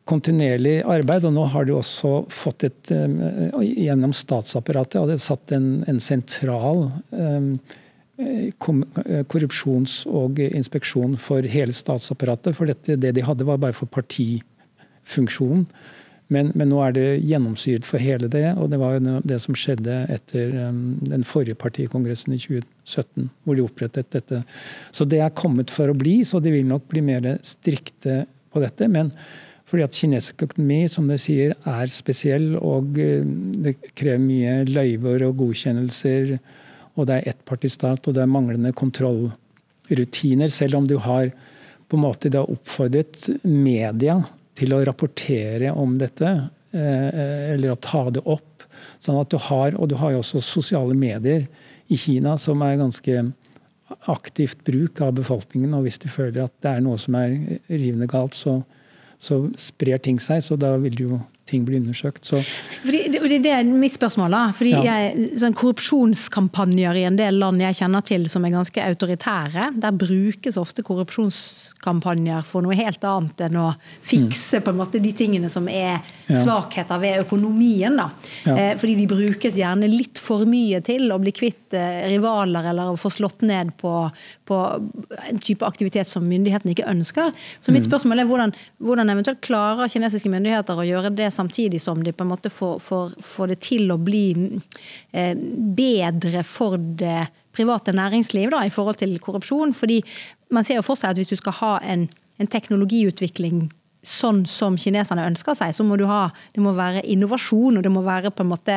[0.08, 1.24] kontinuerlig arbeid.
[1.28, 6.00] Og nå har de også fått et eh, Gjennom statsapparatet har de satt en, en
[6.02, 7.54] sentral um,
[8.62, 12.54] korrupsjons- og inspeksjon for hele statsapparatet.
[12.56, 15.66] For dette, det de hadde, var bare for partifunksjonen.
[16.32, 18.96] Men, men, nå er det gjennomsyret for hele det, og det var
[19.28, 24.40] det som skjedde etter den forrige partikongressen i 2017, hvor de opprettet dette.
[24.94, 28.22] Så det er kommet for å bli, så de vil nok bli mer strikte
[28.54, 28.88] på dette.
[28.88, 29.12] Men
[29.74, 33.24] fordi at kinesisk økonomi som du sier, er spesiell, og eh,
[33.64, 36.36] det krever mye løyver og godkjennelser.
[36.94, 40.52] Og det er ettpartistat, og det er manglende kontrollrutiner.
[40.54, 41.32] Selv om du har
[41.90, 44.20] på en måte da oppfordret media
[44.54, 46.30] til å rapportere om dette,
[46.70, 48.62] eh, eller å ta det opp.
[49.02, 51.48] Sånn at du har, Og du har jo også sosiale medier
[51.90, 53.32] i Kina som er ganske
[54.06, 55.74] aktivt bruk av befolkningen.
[55.74, 58.62] Og hvis de føler at det er noe som er rivende galt, så,
[59.24, 60.42] så sprer ting seg.
[60.44, 62.24] Så da vil jo ting blir undersøkt.
[62.24, 62.40] Så.
[62.84, 64.32] Fordi, det, det er mitt spørsmål.
[64.32, 64.42] da.
[64.56, 64.82] Fordi ja.
[64.88, 69.98] jeg, sånn Korrupsjonskampanjer i en del land jeg kjenner til som er ganske autoritære, der
[70.00, 73.66] brukes ofte korrupsjonskampanjer for noe helt annet enn å
[74.04, 74.64] fikse mm.
[74.64, 78.00] på en måte de tingene som er svakheter ved økonomien.
[78.00, 78.08] da.
[78.46, 78.56] Ja.
[78.56, 82.94] Eh, fordi de brukes gjerne litt for mye til å bli kvitt eh, rivaler eller
[82.94, 83.92] å få slått ned på,
[84.48, 84.62] på
[85.28, 87.36] en type aktivitet som myndighetene ikke ønsker.
[87.60, 87.90] Så mitt mm.
[87.90, 92.24] spørsmål er hvordan, hvordan eventuelt klarer kinesiske myndigheter å gjøre det samtidig som de på
[92.24, 94.26] en måte får, får, får det til å bli
[95.12, 95.34] eh,
[95.78, 99.74] bedre for det private næringsliv da, i forhold til korrupsjon.
[99.76, 100.00] Fordi
[100.54, 103.68] man ser jo for seg at hvis du skal ha en, en teknologiutvikling
[104.08, 107.92] sånn som kineserne ønsker seg, så må du ha Det må være innovasjon, og det
[107.92, 108.76] må være på en måte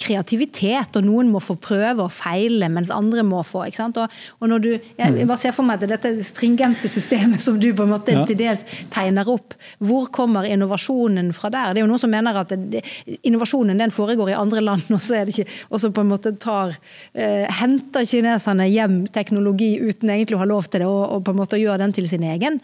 [0.00, 0.96] kreativitet.
[0.98, 3.64] Og noen må få prøve og feile, mens andre må få.
[3.68, 4.00] ikke sant?
[4.00, 7.70] Og, og når du, jeg, bare ser for meg at dette stringente systemet som du
[7.76, 8.24] på en måte ja.
[8.28, 11.74] til dels tegner opp, hvor kommer innovasjonen fra der?
[11.74, 12.84] Det er jo noen som mener at det,
[13.22, 16.34] innovasjonen den foregår i andre land, og så det ikke, og så på en måte
[16.42, 16.74] tar,
[17.14, 21.34] eh, henter kineserne hjem teknologi uten egentlig å ha lov til det, og, og på
[21.34, 22.60] en måte gjør den til sin egen.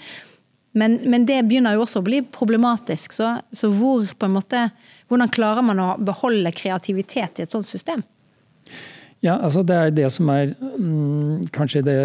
[0.73, 3.15] Men, men, det begynner jo også å bli problematisk.
[3.17, 4.69] Så, så hvor, måte,
[5.11, 8.05] hvordan klarer man å beholde kreativitet i et sånt system?
[9.21, 11.99] Ja, altså Det er det som er mm, kanskje det,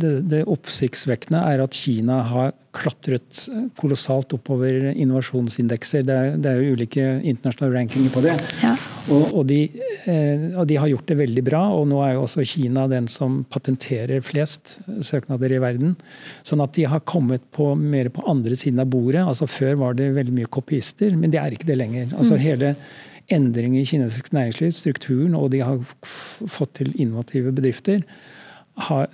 [0.00, 3.42] det, det oppsiktsvekkende er at Kina har klatret
[3.76, 6.04] kolossalt oppover innovasjonsindekser.
[6.06, 8.36] Det er, det er jo ulike internasjonale rankinger på det.
[8.62, 8.72] Ja.
[9.10, 9.58] Og, og, de,
[10.06, 11.64] eh, og, de, har gjort det veldig bra.
[11.76, 15.98] Og nå er jo også Kina den som patenterer flest søknader i verden.
[16.46, 19.26] Sånn at de har kommet på, mer på andre siden av bordet.
[19.26, 22.12] Altså Før var det veldig mye kopiister, men det er ikke det lenger.
[22.14, 22.44] Altså mm.
[22.46, 22.74] hele
[23.30, 28.04] endringen i kinesisk næringsliv, strukturen, og de har fått til innovative bedrifter
[28.80, 29.08] har,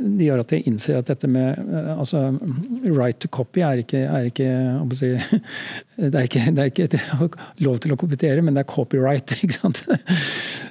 [0.00, 2.22] de gjør at jeg innser at dette med eh, altså,
[2.88, 4.48] right to copy er ikke, er ikke,
[4.98, 5.12] si,
[6.00, 7.02] det, er ikke det er ikke,
[7.66, 9.36] lov til å kopiere, men det er copyright.
[9.42, 9.84] ikke sant?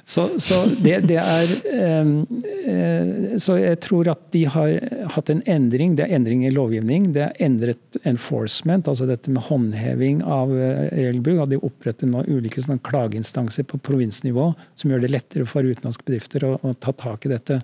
[0.06, 4.70] Så, så det, det, er eh, Så jeg tror at de har
[5.16, 5.96] hatt en endring.
[5.98, 7.08] Det er endring i lovgivning.
[7.16, 11.42] Det er endret enforcement, altså dette med håndheving av eh, regelbruk.
[11.50, 16.46] De oppretter nå ulike sånne klageinstanser på provinsnivå som gjør det lettere for utenlandske bedrifter
[16.46, 17.58] å, å ta tak i dette.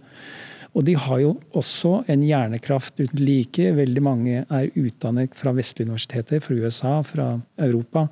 [0.75, 3.71] Og de har jo også en hjernekraft uten like.
[3.79, 8.09] Veldig mange er utdannet fra vestlige universiteter, fra USA, fra Europa.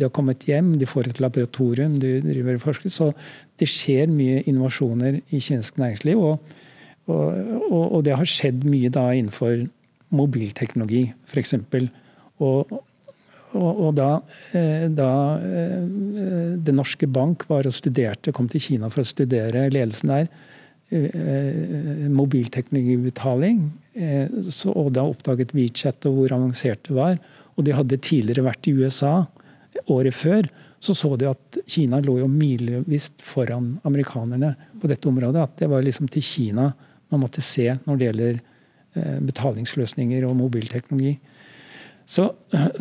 [0.00, 2.92] De har kommet hjem, de får et laboratorium, de driver forsker.
[2.92, 3.10] Så
[3.60, 6.20] det skjer mye innovasjoner i kinesisk næringsliv.
[6.20, 6.54] Og,
[7.10, 9.66] og, og det har skjedd mye da innenfor
[10.16, 11.54] mobilteknologi, f.eks.
[12.40, 12.72] Og,
[13.52, 14.12] og, og da,
[14.56, 19.68] eh, da, eh, Det norske Bank var og studerte, kom til Kina for å studere
[19.70, 20.32] ledelsen der,
[20.90, 23.70] Eh, mobilteknologibetaling.
[24.50, 27.20] så, så da oppdaget WeChat og hvor avansert det var.
[27.54, 29.12] Og de hadde tidligere vært i USA
[29.86, 30.48] året før.
[30.80, 35.42] Så så de at Kina lå jo milevis foran amerikanerne på dette området.
[35.42, 36.70] At det var liksom til Kina
[37.10, 41.16] man måtte se når det gjelder eh, betalingsløsninger og mobilteknologi.
[42.10, 42.24] Så,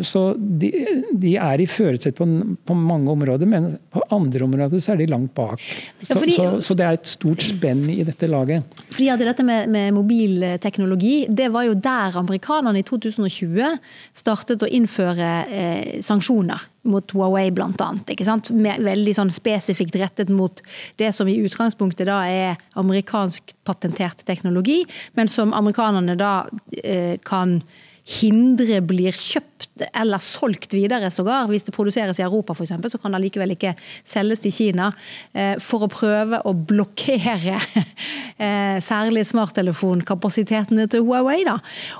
[0.01, 0.71] så de,
[1.13, 2.25] de, er i førersett på,
[2.65, 5.61] på, mange områder, men på andre områder så er de langt bak.
[6.01, 8.65] Så, ja, fordi, så, så det er et stort spenn i dette laget.
[8.89, 13.75] Fordi at Dette med, med, mobilteknologi, det var jo der amerikanerne i 2020
[14.17, 17.89] startet å innføre eh, sanksjoner mot Huawei bl.a.
[18.89, 20.63] Veldig sånn spesifikt rettet mot
[20.97, 24.79] det som i utgangspunktet da er amerikansk patentert teknologi,
[25.13, 26.33] men som amerikanerne da
[26.81, 27.59] eh, kan
[28.09, 31.47] hindre blir kjøpt eller solgt videre sågar.
[31.51, 33.75] Hvis det produseres i Europa f.eks., så kan det likevel ikke
[34.07, 34.89] selges til Kina.
[35.33, 37.59] Eh, for å prøve å blokkere
[38.45, 41.43] eh, særlig smarttelefonkapasitetene til Huawei.
[41.47, 41.59] Da.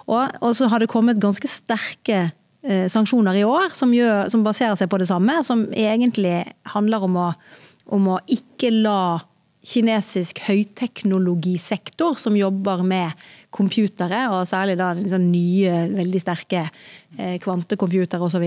[0.09, 4.79] Og, så har det kommet ganske sterke eh, sanksjoner i år som, gjør, som, baserer
[4.79, 5.39] seg på det samme.
[5.45, 6.41] Som egentlig
[6.73, 7.31] handler om å,
[7.93, 9.01] om å ikke la
[9.69, 16.63] kinesisk høyteknologisektor som jobber med computere, og særlig da liksom nye, veldig sterke
[17.17, 18.45] eh, kvantecomputere osv.,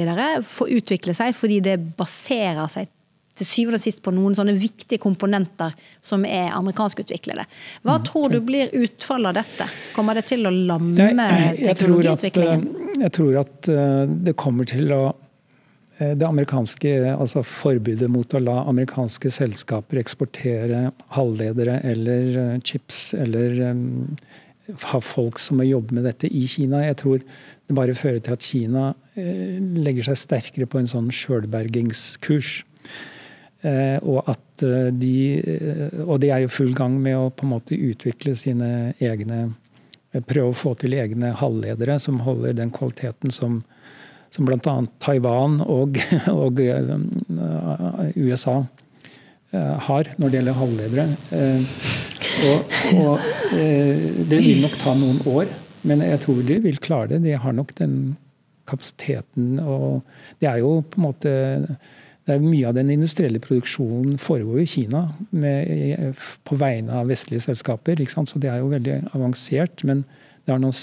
[0.57, 2.91] får utvikle seg fordi det baserer seg
[3.39, 5.73] til syvende og sist på noen sånne viktige komponenter
[6.05, 7.47] som er amerikanskutviklede.
[7.83, 8.05] Hva mm.
[8.09, 9.69] tror du blir utfallet av dette?
[9.97, 11.09] Kommer det til å lamme
[11.63, 12.67] teknologiutviklingen?
[13.01, 15.03] Jeg tror at eh, det kommer til å
[15.97, 23.57] eh, det amerikanske altså forbudet mot å la amerikanske selskaper eksportere halvledere eller chips eller
[24.71, 26.83] ha folk som må jobbe med dette i Kina.
[26.87, 28.85] Jeg tror det bare fører til at Kina
[29.19, 32.61] eh, legger seg sterkere på en sånn sjølbergingskurs.
[33.63, 35.17] Eh, og at eh, de
[36.03, 39.53] Og de er jo full gang med å på en måte utvikle sine egne
[40.29, 43.63] Prøve å få til egne halvledere som holder den kvaliteten som,
[44.29, 44.75] som bl.a.
[45.01, 45.97] Taiwan og,
[46.43, 46.61] og
[48.13, 48.59] USA
[49.87, 51.07] har når det gjelder halvledere.
[52.43, 55.51] Og, og eh, det vil nok ta noen år,
[55.89, 57.23] men jeg tror de vil klare det.
[57.27, 57.97] De har nok den
[58.69, 59.59] kapasiteten.
[59.61, 60.03] Og
[60.41, 61.35] det er jo på en måte
[62.23, 65.01] det er Mye av den industrielle produksjonen foregår i Kina
[65.35, 67.99] med, på vegne av vestlige selskaper.
[68.07, 69.83] Så det er jo veldig avansert.
[69.83, 70.05] Men
[70.47, 70.77] det er, noen,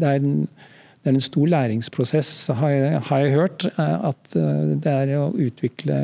[0.00, 3.68] det er, det er en, stor læringsprosess, har jeg, har jeg hørt.
[3.76, 6.00] Eh, at eh, det er å utvikle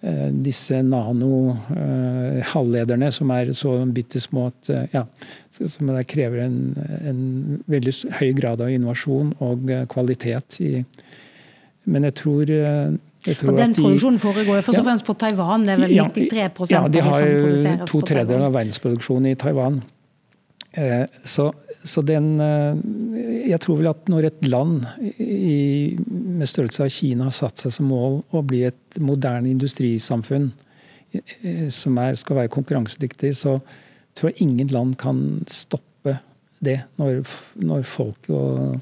[0.00, 5.02] disse nano-halvlederne eh, som er så bitte små at eh, ja,
[5.52, 6.72] som det krever en,
[7.04, 7.20] en,
[7.68, 10.80] veldig høy grad av innovasjon og kvalitet i
[11.90, 15.62] Men jeg tror, jeg tror og Den produksjonen foregår jo først og fremst på Taiwan?
[15.66, 16.36] Det er vel 93
[16.70, 17.38] ja, ja, de har jo
[17.88, 19.82] to tredjedeler av verdensproduksjonen i Taiwan.
[21.24, 21.52] Så
[21.82, 24.84] så den eh, Jeg tror vel at når et land
[25.16, 30.50] i, med størrelse av Kina har satt seg som mål å bli et moderne industrisamfunn
[31.12, 33.58] eh, som er, skal være konkurransedyktig, så
[34.14, 36.18] tror jeg ingen land kan stoppe
[36.60, 37.22] det når,
[37.64, 38.80] når folk og,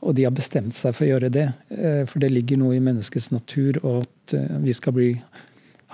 [0.00, 1.48] og, de har bestemt seg for å gjøre det.
[1.74, 5.10] Eh, for det ligger noe i menneskets natur, og at vi skal bli,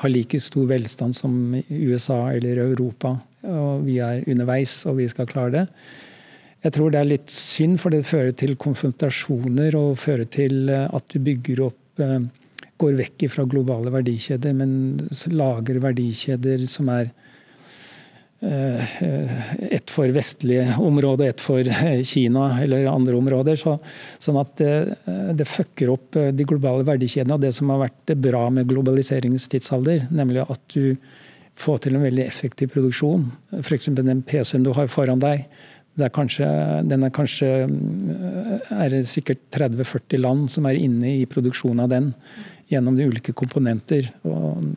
[0.03, 5.29] ha like stor velstand som USA eller Europa og vi er underveis, og vi skal
[5.31, 5.64] klare det.
[6.66, 11.12] Jeg tror det er litt synd, for det fører til konfrontasjoner og fører til at
[11.12, 12.07] du bygger opp
[12.76, 14.72] Går vekk fra globale verdikjeder, men
[15.33, 17.07] lager verdikjeder som er
[18.40, 19.02] Eh,
[19.72, 23.57] ett for vestlige områder, ett for eh, Kina eller andre områder.
[23.57, 23.79] Så,
[24.20, 24.72] sånn at det,
[25.09, 29.48] eh, det, fucker opp de globale verdikjedene og det som har vært bra med globaliseringens
[29.52, 30.96] tidsalder, nemlig at du
[31.57, 33.31] får til en veldig effektiv produksjon.
[33.62, 33.88] F.eks.
[33.96, 35.46] den PC-en du har foran deg.
[35.96, 36.46] Er kanskje,
[36.85, 37.48] den er kanskje
[38.68, 42.11] er det sikkert 30-40 land som er inne i produksjonen av den
[42.68, 44.11] gjennom de ulike komponenter.
[44.28, 44.74] Og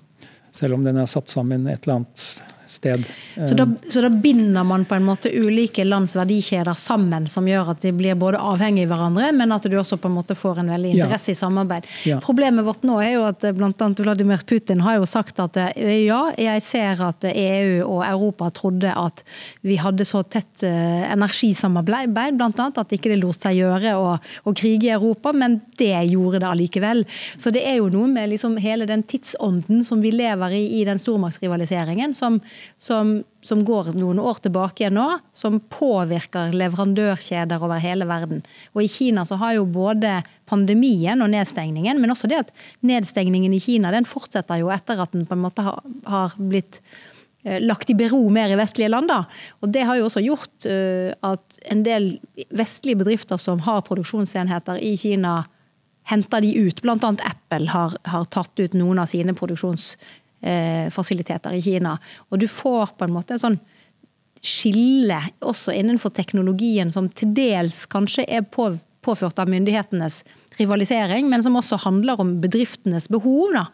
[0.56, 2.24] selv om den er satt sammen et eller annet
[2.72, 3.06] sted.
[3.36, 7.74] Så da, så da, binder man på en måte ulike lands verdikjeder sammen, som gjør
[7.74, 10.62] at de blir både avhengige av hverandre, men at du også på en måte får
[10.62, 11.38] en veldig interesse ja.
[11.38, 11.90] i samarbeid.
[12.10, 12.20] Ja.
[12.24, 13.90] Problemet vårt nå er jo at eh, bl.a.
[14.00, 18.94] Vladimir Putin har jo sagt at eh, ja, jeg ser at EU og Europa trodde
[18.96, 19.24] at
[19.66, 22.70] vi hadde så tett eh, energisamarbeid, bl.a.
[22.70, 26.50] at ikke det lot seg gjøre å, å, krige i Europa, men det gjorde det
[26.50, 27.06] allikevel.
[27.38, 30.86] Så det er jo noe med liksom hele den tidsånden som vi lever i i
[30.86, 32.40] den stormaktsrivaliseringen, som
[32.78, 38.42] som, som, går noen år tilbake igjen nå, som påvirker leverandørkjeder over hele verden.
[38.76, 40.20] Og I Kina så har jo både
[40.50, 42.52] pandemien og nedstengningen, men også det at
[42.86, 46.82] nedstengningen i Kina den fortsetter jo etter at den på en måte har, har blitt
[47.44, 49.12] eh, lagt i bero mer i vestlige land.
[49.12, 49.24] Da.
[49.62, 52.12] Og Det har jo også gjort uh, at en del
[52.50, 55.42] vestlige bedrifter som har produksjonsenheter i Kina,
[56.10, 56.82] henter de ut.
[56.86, 60.29] Annet Apple har, har tatt ut noen av sine produksjonsenheter eh,
[60.96, 61.98] fasiliteter i Kina.
[62.32, 63.58] Og du får på en måte en sånn
[64.40, 68.72] skille også innenfor teknologien som til dels kanskje er på,
[69.04, 70.22] påført av myndighetenes
[70.60, 73.54] rivalisering, men som også handler om bedriftenes behov.
[73.56, 73.66] Da.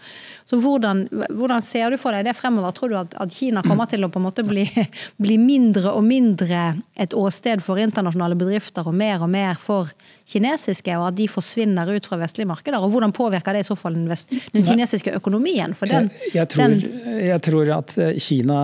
[0.46, 2.74] Så hvordan, hvordan, ser du for deg det fremover?
[2.76, 4.66] Tror du at, at Kina kommer til å på en måte bli,
[5.24, 9.90] bli, mindre og mindre et åsted for internasjonale bedrifter, og mer og mer for
[10.30, 12.82] kinesiske, og at de forsvinner ut fra vestlige markeder?
[12.82, 15.74] Og hvordan påvirker det i så fall den, vest, den kinesiske økonomien?
[15.82, 18.62] Den, jeg, jeg, tror, den, jeg, tror, at eh, Kina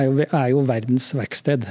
[0.00, 1.66] er jo, er jo verdens verksted.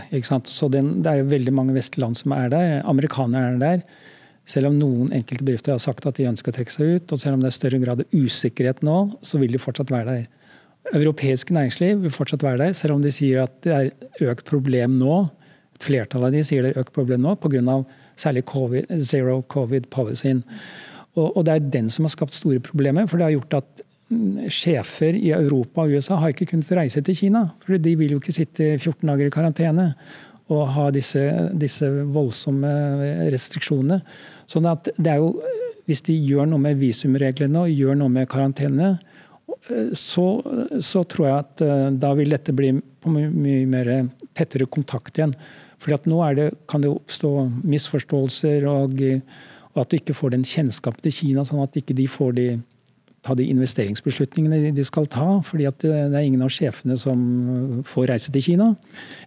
[0.48, 2.80] Så den, det er jo veldig mange vestlige land som er der.
[2.90, 4.02] Amerikanerne er der.
[4.50, 7.20] Selv om noen enkelte bedrifter har sagt at de ønsker å trekke seg ut, og
[7.20, 10.26] selv om det er større grad av usikkerhet nå, så vil de fortsatt være der.
[10.92, 14.98] Europeisk næringsliv vil fortsatt være der, selv om de sier at det er økt problem
[15.00, 15.22] nå.
[15.78, 17.78] Et flertall av de sier det er økt problem nå pga.
[18.20, 20.44] særlig COVID, zero covid-policyen.
[21.16, 23.82] Og, og det er den som har skapt store problemer, for det har gjort at
[24.10, 27.48] mm, sjefer i Europa og USA har ikke kunnet reise til Kina.
[27.64, 29.94] For de vil jo ikke sitte 14 dager i karantene
[30.54, 31.22] og ha disse,
[31.60, 32.70] disse voldsomme
[33.34, 34.00] restriksjonene.
[34.50, 35.36] Sånn at det er jo,
[35.84, 38.94] Hvis de gjør noe med visumreglene og gjør noe med karantene,
[40.00, 40.26] så,
[40.80, 42.70] så, tror jeg at eh, da vil dette bli
[43.04, 43.90] på mye, mer
[44.36, 45.36] tettere kontakt igjen.
[45.84, 47.32] Fordi at nå det, kan det oppstå
[47.68, 48.96] misforståelser, og,
[49.74, 52.48] og, at du ikke får den kjennskapen til Kina, sånn at ikke de får de,
[53.24, 55.42] ta de investeringsbeslutningene de skal ta.
[55.46, 58.74] fordi at det, er ingen av sjefene som får reise til Kina,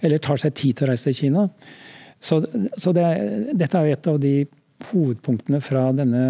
[0.02, 1.48] eller tar seg tid til å reise til Kina.
[2.20, 2.42] Så,
[2.80, 3.06] så det,
[3.56, 4.34] dette er et av de
[4.90, 6.24] hovedpunktene fra denne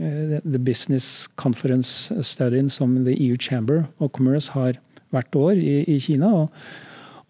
[0.00, 4.80] uh, The Business Conference Studien som The EU Chamber of Commerce har
[5.14, 6.32] hvert år i, i Kina.
[6.42, 6.66] Og,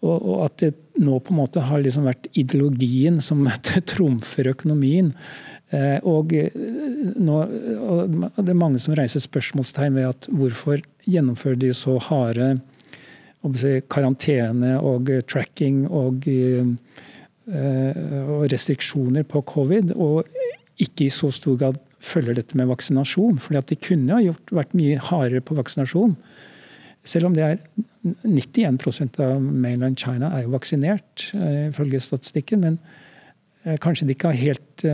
[0.01, 3.45] og, og, at det nå på en måte har liksom vært ideologien som
[3.91, 5.13] trumfer økonomien.
[5.67, 6.53] Uh, og, eh,
[7.19, 12.53] nå, og det er mange som reiser spørsmålstegn ved at hvorfor gjennomfører de så harde
[13.59, 16.25] si, karantene og tracking og,
[17.47, 19.93] og restriksjoner på covid.
[19.95, 20.27] Og
[20.83, 23.39] ikke i så stor grad følger dette med vaksinasjon.
[23.39, 26.15] fordi at de kunne ha gjort, vært mye hardere på vaksinasjon.
[27.07, 27.57] Selv om det er
[28.25, 32.59] 91% av mainland China er jo vaksinert, eh, ifølge statistikken.
[32.59, 32.79] Men
[33.63, 34.85] eh, kanskje de ikke har helt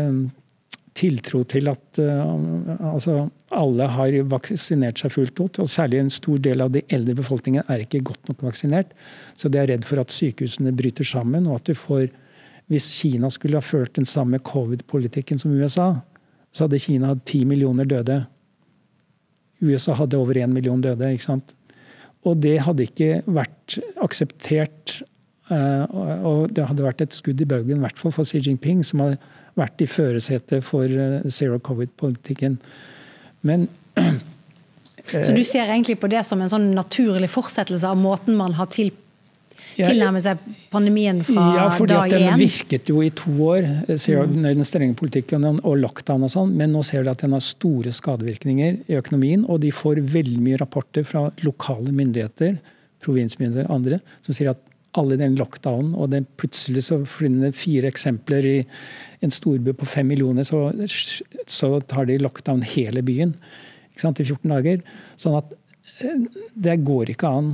[0.98, 5.62] tiltro til at uh, altså alle har vaksinert seg fullt ut.
[5.64, 8.94] Og særlig en stor del av de eldre befolkningen er ikke godt nok vaksinert.
[9.38, 12.12] Så de er redd for at sykehusene bryter sammen, og at du får
[12.72, 15.90] hvis Kina skulle ha ført den samme covid-politikken som USA,
[16.54, 18.22] så hadde Kina hatt ti millioner døde.
[19.64, 21.12] USA hadde over én million døde.
[21.12, 21.56] ikke sant?
[22.24, 25.02] Og det hadde ikke vært akseptert.
[25.52, 25.84] Eh,
[26.24, 29.04] og det hadde vært et skudd i baugen, i hvert fall for Xi Jinping, som
[29.04, 29.18] har
[29.60, 32.60] vært i førersetet for eh, zero covid-politikken.
[33.48, 33.68] Men
[35.04, 38.70] Så du ser egentlig på det som en sånn naturlig fortsettelse av måten man har
[38.72, 38.94] til,
[39.76, 42.28] tilnærmet seg pandemien fra ja, fordi dag én?
[42.32, 43.68] Den virket jo i to år,
[44.00, 44.38] ser mm.
[44.46, 47.92] den strenge politikken og lockdown og sånn, men nå ser du at den har store
[47.94, 49.44] skadevirkninger i økonomien.
[49.44, 52.56] Og de får veldig mye rapporter fra lokale myndigheter,
[53.04, 57.90] provinsmyndigheter og andre, som sier at alle den lockdownen, og det plutselig så finner fire
[57.90, 58.58] eksempler i
[59.24, 60.72] en storby på fem millioner, så,
[61.50, 63.36] så tar de lockdown hele byen
[63.94, 64.82] i 14 dager.
[65.22, 65.54] Sånn at
[66.02, 67.54] eh, det går ikke an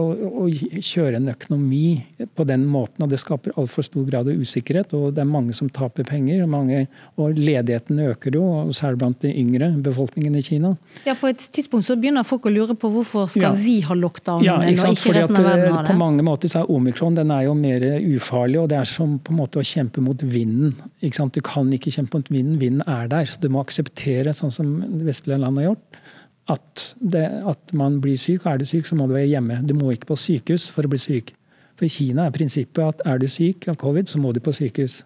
[0.00, 0.04] å,
[0.44, 0.44] å,
[0.84, 3.04] kjøre en økonomi på den måten.
[3.04, 4.94] og Det skaper altfor stor grad av usikkerhet.
[4.96, 6.42] og Det er mange som taper penger.
[6.44, 6.84] Og, mange,
[7.20, 8.44] og ledigheten øker jo,
[8.76, 10.74] særlig blant de yngre befolkningen i Kina.
[11.06, 13.52] Ja, På et tidspunkt så begynner folk å lure på hvorfor skal ja.
[13.58, 15.92] vi ha lockdown ja, ikke og ikke resten av verden har det.
[15.92, 17.84] På mange måter så er omikron den er jo mer
[18.14, 20.74] ufarlig, og det er som på en måte å kjempe mot vinden.
[21.00, 21.36] ikke sant?
[21.36, 23.28] Du kan ikke kjempe mot vinden, vinden er der.
[23.28, 26.02] så Du må akseptere, sånn som vestlige land har gjort
[26.50, 28.44] at, det, at, man blir syk.
[28.44, 29.62] og Er du syk, så må du være hjemme.
[29.64, 31.32] Du må ikke på sykehus for å bli syk.
[31.74, 34.52] For i Kina er prinsippet at er du syk av covid, så må du på
[34.54, 35.02] sykehus.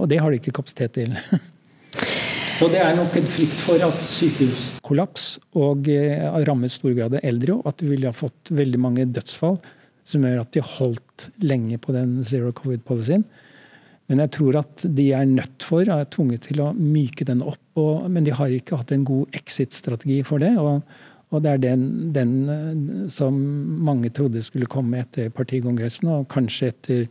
[0.00, 1.16] Og det har de ikke kapasitet til.
[2.60, 7.22] Så det er nok en frykt for at sykehuskollaps og har rammet stor grad av
[7.24, 9.56] eldre, og at du ville ha fått veldig mange dødsfall,
[10.04, 13.24] som gjør at de holdt lenge på den zero covid-policyen.
[14.10, 17.62] Men jeg tror at de er nødt for, er tvunget til å myke den opp.
[17.78, 20.50] Og, men de har ikke hatt en god exit-strategi for det.
[20.58, 20.82] Og,
[21.30, 21.84] og det er den,
[22.16, 23.38] den, eh, som
[23.86, 27.06] mange trodde skulle komme etter partikongressen, og kanskje etter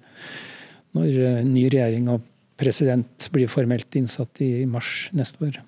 [0.97, 2.27] når eh, ny regjering og
[2.59, 5.63] president blir formelt innsatt i mars neste år.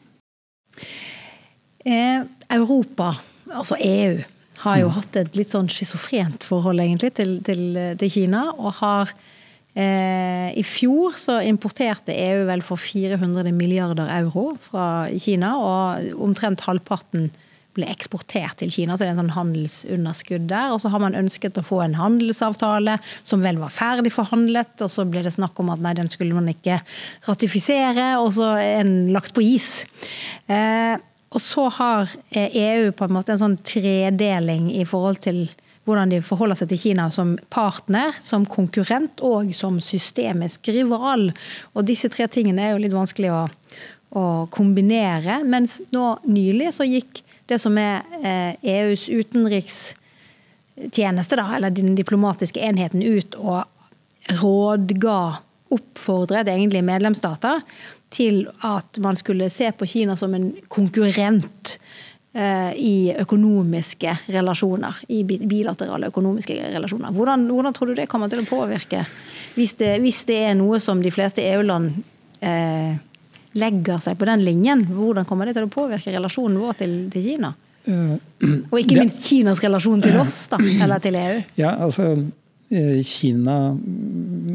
[1.87, 3.13] Eh, Europa,
[3.47, 4.19] altså EU,
[4.65, 4.95] har jo mm.
[4.99, 7.63] hatt et litt sånn schizofrent forhold egentlig til, til,
[7.97, 8.49] til Kina.
[8.59, 9.15] og har
[9.71, 17.29] I fjor så importerte EU vel for 400 milliarder euro fra Kina, og omtrent halvparten
[17.75, 20.73] ble eksportert til Kina, så det er en sånn handelsunderskudd der.
[20.75, 22.97] Og så har man ønsket å få en handelsavtale
[23.27, 26.35] som vel var ferdig forhandlet, og så ble det snakk om at nei, den skulle
[26.37, 26.81] man ikke
[27.29, 29.85] ratifisere, og så er den lagt på is.
[30.51, 30.97] Eh,
[31.31, 35.45] og så har EU på en måte en sånn tredeling i forhold til
[35.91, 41.21] hvordan de forholder seg til Kina som partner, som konkurrent og som systemisk rival.
[41.75, 43.41] Og disse tre tingene er jo litt vanskelig å,
[44.15, 45.33] å kombinere.
[45.43, 47.95] Mens nå nylig så gikk det som er
[48.63, 53.63] EUs eh, e utenrikstjeneste, da, eller den diplomatiske enheten, ut og
[54.41, 55.21] rådga,
[55.71, 57.61] oppfordret egentlig medlemsstater
[58.11, 61.79] til at man skulle se på Kina som en konkurrent
[62.31, 65.01] i økonomiske relasjoner.
[65.11, 67.11] I bilaterale økonomiske relasjoner.
[67.11, 69.01] Hvordan, hvordan, tror du det kommer til å påvirke,
[69.57, 71.91] hvis det, hvis det er noe som de fleste EU-land
[72.39, 72.93] eh,
[73.59, 74.85] legger seg på den linjen?
[74.87, 77.51] Hvordan kommer det til å påvirke relasjonen vår til, til Kina?
[77.81, 78.15] Uh,
[78.69, 81.41] Og ikke minst Kinas relasjon til oss, da, eller til EU?
[81.59, 82.40] Ja, altså Eh,
[82.71, 83.77] Kina,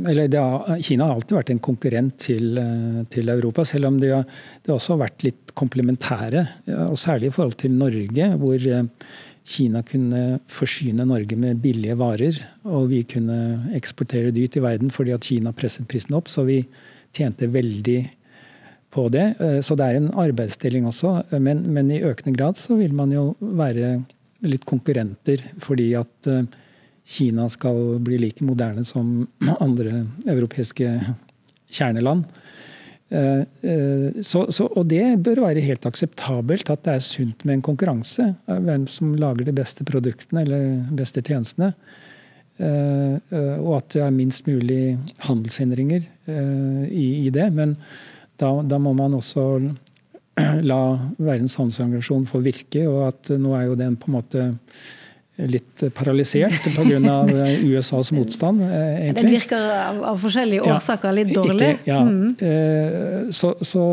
[0.06, 4.24] har, Kina har alltid vært en konkurrent til, eh, til Europa, selv om de har,
[4.64, 6.46] de har, vært litt komplementære.
[6.88, 8.88] og Særlig i forhold til Norge, hvor eh,
[9.44, 12.40] Kina kunne forsyne Norge med billige varer.
[12.64, 16.32] Og vi kunne eksportere dyrt i verden fordi at Kina presset prisen opp.
[16.32, 16.62] Så vi
[17.12, 18.00] tjente veldig
[18.90, 19.36] på det.
[19.62, 21.20] Så det er en arbeidsdeling også.
[21.38, 24.00] Men, men i økende grad så vil man jo være
[24.46, 26.28] litt konkurrenter fordi at
[27.06, 29.26] Kina skal bli like moderne som
[29.60, 30.90] andre europeiske
[31.70, 32.26] kjerneland.
[33.08, 37.58] Eh, eh, så, så, og det bør være helt akseptabelt at det er sunt med
[37.58, 38.32] en konkurranse.
[38.46, 40.66] Hvem som lager de beste produktene eller
[40.98, 41.72] beste tjenestene.
[42.56, 43.16] Eh,
[43.60, 46.06] og at det er minst mulig handelshindringer
[46.90, 47.50] i, i det.
[47.54, 47.76] Men
[48.40, 49.46] da, da, må man også
[50.70, 50.80] la
[51.16, 54.46] Verdens handelsorganisasjon få virke, og at nå er jo den på en måte
[55.36, 57.18] litt paralysert pga.
[57.60, 58.62] USAs motstand.
[58.64, 59.22] Eh, egentlig.
[59.22, 61.70] Den virker av, av forskjellige årsaker litt dårlig.
[61.76, 62.00] Ikke, ja.
[62.06, 62.36] Mm.
[62.40, 63.84] Eh, så, så,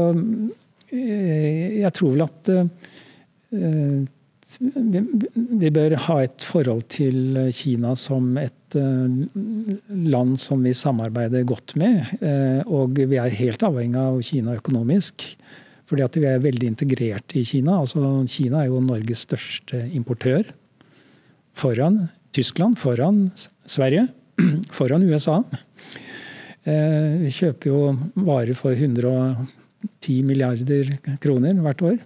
[0.94, 2.54] eh, jeg tror vel at
[4.54, 12.12] vi bør ha et forhold til Kina som et land som vi samarbeider godt med.
[12.70, 15.26] Og vi er helt avhengig av Kina økonomisk.
[15.89, 17.80] Fordi at vi er veldig integrert i Kina.
[17.82, 20.46] Altså, Kina er jo Norges største importør
[21.54, 23.28] foran Tyskland, foran
[23.66, 24.08] Sverige,
[24.78, 25.41] foran USA.
[26.64, 27.82] Eh, vi kjøper jo
[28.26, 31.97] varer for 110 milliarder kroner hvert år.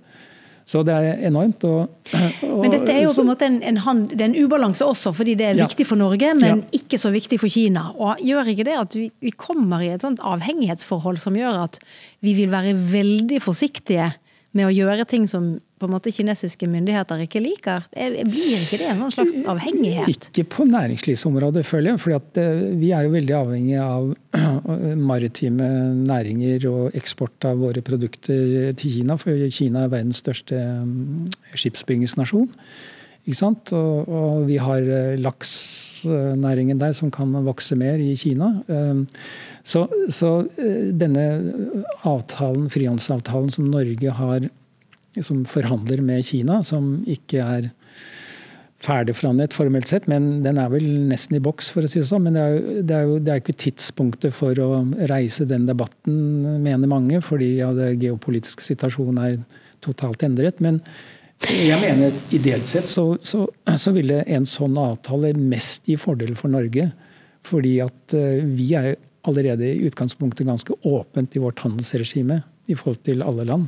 [0.68, 1.64] Så det er enormt.
[1.64, 1.94] Og,
[2.44, 4.84] og, men dette er jo på en måte en, en, hand, det er en ubalanse
[4.84, 6.82] også, fordi det er viktig for Norge, men ja.
[6.82, 7.86] ikke så viktig for Kina.
[7.96, 11.80] Og gjør ikke det at vi, vi kommer i et sånt avhengighetsforhold som gjør at
[12.26, 14.10] vi vil være veldig forsiktige
[14.58, 17.86] med å gjøre ting som på en måte kinesiske myndigheter ikke liker?
[17.94, 20.30] Blir ikke det en sånn slags avhengighet?
[20.32, 22.02] Ikke på næringslivsområdet, føler jeg.
[22.02, 24.10] For eh, vi er jo veldig avhengig av
[25.12, 25.70] maritime
[26.02, 29.20] næringer og eksport av våre produkter til Kina.
[29.22, 32.50] For Kina er verdens største mm, skipsbyggingsnasjon.
[33.28, 34.86] Og, og vi har
[35.20, 38.54] laksnæringen der som kan vokse mer i Kina.
[39.68, 40.30] Så, så
[40.96, 41.26] denne
[42.08, 44.48] avtalen, frihandelsavtalen som Norge har
[45.26, 47.70] som forhandler med Kina, som ikke er
[48.84, 52.28] ferdigforhandlet formelt sett, men den er vel nesten i boks, for å si det sånn.
[52.28, 55.66] Men det er jo, det er jo det er ikke tidspunktet for å reise den
[55.70, 56.20] debatten,
[56.64, 59.40] mener mange, fordi ja, den geopolitiske situasjonen er
[59.84, 60.62] totalt endret.
[60.64, 60.84] Men
[61.46, 63.46] jeg mener ideelt sett så, så,
[63.78, 66.90] så ville en sånn avtale mest gi fordel for Norge.
[67.48, 68.96] Fordi at uh, vi er
[69.28, 73.68] allerede i utgangspunktet ganske åpent i vårt handelsregime i forhold til alle land.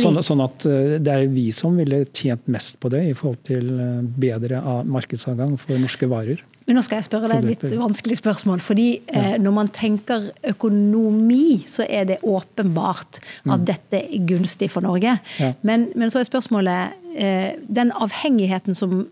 [0.00, 3.42] Sånn, sånn, at eh, det er vi som ville tjent mest på det i forhold
[3.48, 6.40] til eh, bedre markedsadgang for norske varer.
[6.68, 8.60] Men nå skal jeg spørre deg et litt vanskelig spørsmål.
[8.60, 13.64] fordi eh, Når man tenker økonomi, så er det åpenbart at mm.
[13.64, 15.16] dette er gunstig for Norge.
[15.40, 15.54] Ja.
[15.62, 19.06] Men, men, så er spørsmålet eh, den avhengigheten som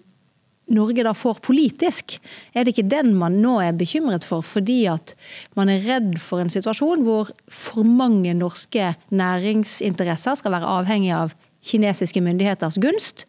[0.66, 2.16] Norge da får politisk,
[2.52, 4.44] er det ikke den man nå er bekymret for?
[4.44, 5.14] Fordi at
[5.56, 11.36] man er redd for en situasjon hvor for mange norske næringsinteresser skal være avhengig av
[11.66, 13.24] kinesiske myndigheters gunst,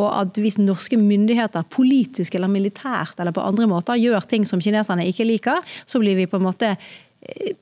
[0.00, 4.62] og at hvis norske myndigheter politisk eller militært eller på andre måter gjør ting som
[4.62, 6.74] kineserne ikke liker, så blir vi på en måte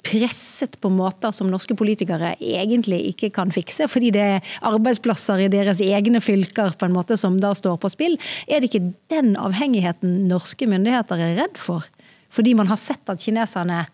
[0.06, 5.50] presset på måter som norske politikere egentlig ikke kan fikse, fordi det er arbeidsplasser i
[5.50, 8.14] deres egne fylker på en måte som da står på spill.
[8.46, 11.86] Er det ikke den avhengigheten norske myndigheter er redd for?
[12.30, 13.86] Fordi man har sett at kineserne,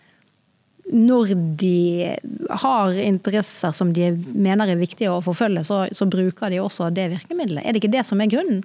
[0.93, 2.15] når de
[2.51, 7.09] har interesser som de mener er viktige å forfølge, så, så bruker de også det
[7.15, 7.65] virkemidlet.
[7.65, 8.61] Er det ikke det som er grunnen?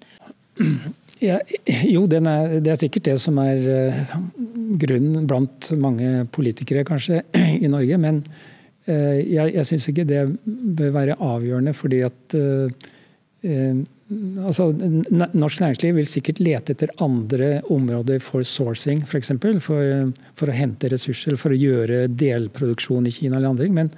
[1.24, 1.40] Ja,
[1.88, 4.14] jo, er, det er sikkert det som er uh,
[4.80, 7.22] grunnen blant mange politikere kanskje
[7.66, 8.00] i Norge.
[8.00, 8.22] Men
[8.88, 12.90] uh, jeg, jeg syns ikke det bør være avgjørende, fordi at uh,
[14.10, 19.32] altså, Norsk næringsliv vil sikkert lete etter andre områder for sourcing, f.eks.
[19.41, 23.70] For, for, for å hente ressurser, for å gjøre delproduksjon i Kina eller andre.
[23.74, 23.91] Men,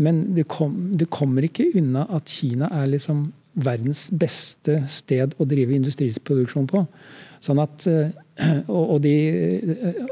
[0.00, 3.28] men det, kom, du, kommer ikke unna at Kina er liksom
[3.60, 6.84] verdens beste sted å drive industriproduksjon på.
[7.42, 8.12] Sånn at, eh,
[8.70, 10.02] og de eh,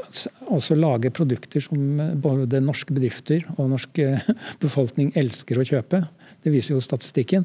[0.51, 4.03] også lager produkter som både norske bedrifter og norsk
[4.63, 6.03] befolkning elsker å kjøpe.
[6.39, 7.43] Det viser jo statistikken.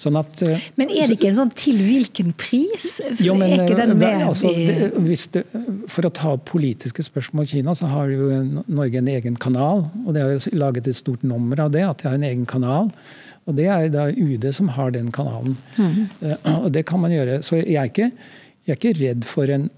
[0.00, 3.00] Sånn at, eh, men er det ikke en sånn til hvilken pris?
[3.24, 3.54] Jo, men,
[3.96, 5.44] med altså, det,
[5.88, 8.28] For å ta politiske spørsmål i Kina, så har jo
[8.68, 9.86] Norge en egen kanal.
[10.04, 12.44] Og det har jo laget et stort nummer av det, at de har en egen
[12.50, 12.92] kanal.
[13.48, 15.56] Og det er da UD som har den kanalen.
[15.76, 16.04] Mm.
[16.64, 17.40] Og det kan man gjøre.
[17.44, 18.10] Så jeg er ikke,
[18.64, 19.68] jeg er ikke redd for en,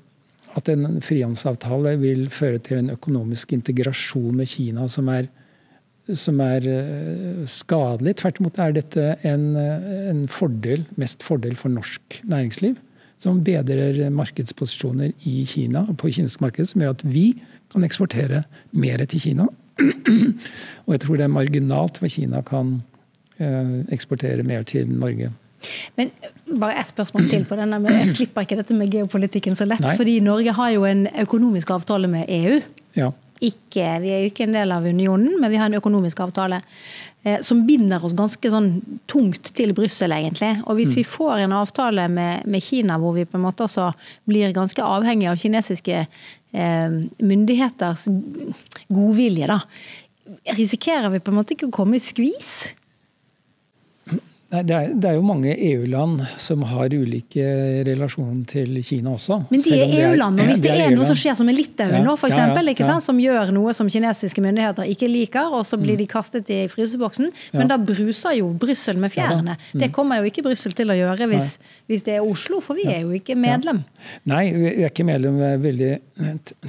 [0.56, 5.28] at en frihandelsavtale vil føre til en økonomisk integrasjon med Kina som er,
[6.14, 8.18] som er eh, skadelig.
[8.20, 12.76] Tvert imot er dette en, en fordel, mest fordel for norsk næringsliv.
[13.22, 17.30] Som bedrer markedsposisjoner i Kina, på kinesisk marked, som gjør at vi
[17.72, 18.42] kan eksportere
[18.76, 19.48] mer til Kina.
[20.86, 22.76] Og jeg tror det er marginalt hva Kina kan
[23.36, 25.28] Eh, eksportere mer til Norge.
[25.96, 26.10] Men
[26.60, 27.76] bare ett spørsmål til på denne.
[27.92, 29.80] Jeg slipper ikke dette med geopolitikken så lett.
[29.84, 29.96] Nei.
[29.96, 32.60] fordi Norge har jo en økonomisk avtale med EU.
[32.96, 33.10] Ja.
[33.44, 36.62] Ikke, vi er jo ikke en del av unionen, men vi har en økonomisk avtale
[37.22, 38.70] eh, som binder oss ganske sånn
[39.10, 40.54] tungt til Brussel, egentlig.
[40.64, 40.96] Og hvis mm.
[41.00, 43.90] vi får en avtale med, med, Kina hvor vi på en måte også
[44.28, 48.08] blir ganske avhengig av kinesiske eh, myndigheters
[48.88, 49.60] godvilje, da,
[50.56, 52.72] risikerer vi på en måte ikke å komme i skvis?
[54.64, 57.44] Det, er, det er, jo mange EU-land som har ulike
[57.86, 59.40] relasjoner til Kina også.
[59.50, 60.40] Men de er EU-land.
[60.40, 62.86] og Hvis det, er, noe som skjer som med Litauen ja, nå, for eksempel, ja,
[62.86, 66.62] ja, som gjør noe som kinesiske myndigheter ikke liker, og så blir de kastet i
[66.72, 69.56] fryseboksen, men da bruser jo Brussel med fjærene.
[69.72, 69.80] Mm.
[69.84, 71.56] Det kommer jo ikke Brussel til å gjøre hvis,
[71.90, 73.82] hvis, det er Oslo, for vi er jo ikke medlem.
[74.30, 75.40] Nei, vi er ikke medlem.
[75.40, 75.92] Vi er veldig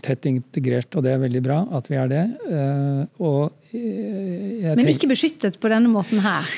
[0.03, 2.25] tett integrert, og det er veldig bra at vi er det.
[2.49, 6.57] Eh, og eh, men ikke beskyttet på denne måten her?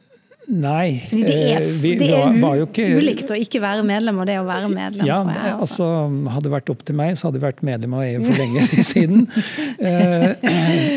[0.49, 1.03] Nei.
[1.09, 4.25] Fordi det er, eh, vi, det er var, ikke, ulikt å ikke være medlem og
[4.27, 5.05] det å være medlem.
[5.07, 5.85] Ja, tror jeg, altså.
[5.85, 6.31] altså.
[6.33, 8.63] Hadde det vært opp til meg, så hadde jeg vært medlem av EU for lenge
[8.91, 9.27] siden.
[9.77, 10.25] Eh,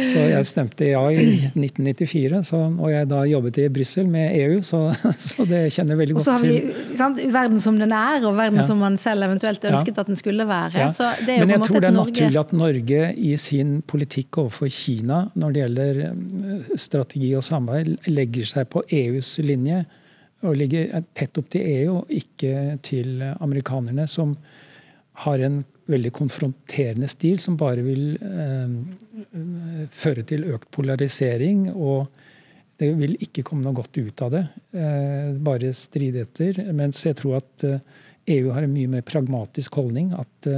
[0.08, 4.62] så jeg stemte ja i 1994, så, og jeg da jobbet i Brussel med EU,
[4.66, 4.80] så,
[5.28, 6.32] så, det kjenner jeg veldig godt til.
[6.32, 8.66] Og så har vi sant, verden som den er, og verden ja.
[8.66, 10.06] som man selv eventuelt ønsket ja.
[10.06, 10.88] at den skulle være.
[10.88, 11.12] Ja.
[11.28, 15.64] Men jeg tror det er naturlig at Norge i sin politikk overfor Kina når det
[15.64, 19.84] gjelder eh, strategi og samarbeid, legger seg på EUs linje
[20.44, 24.34] og ligger tett opp til EU, og ikke til amerikanerne, som
[25.24, 32.22] har en veldig konfronterende stil som bare vil eh, føre til økt polarisering og
[32.74, 34.40] Det vil ikke komme noe godt ut av det.
[35.46, 36.56] Bare stridigheter.
[36.74, 37.62] Mens jeg tror at
[38.26, 40.10] EU har en mye mer pragmatisk holdning.
[40.18, 40.48] At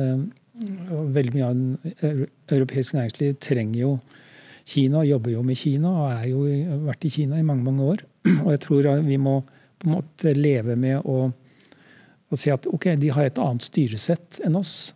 [1.18, 2.22] veldig mye av
[2.56, 3.90] europeisk næringsliv trenger jo
[4.66, 8.06] Kina, jobber jo med Kina og har vært i Kina i mange mange år.
[8.44, 9.40] Og jeg tror vi må
[9.76, 11.26] på en måte leve med å,
[12.30, 14.92] å si at ok, de har et annet styresett enn oss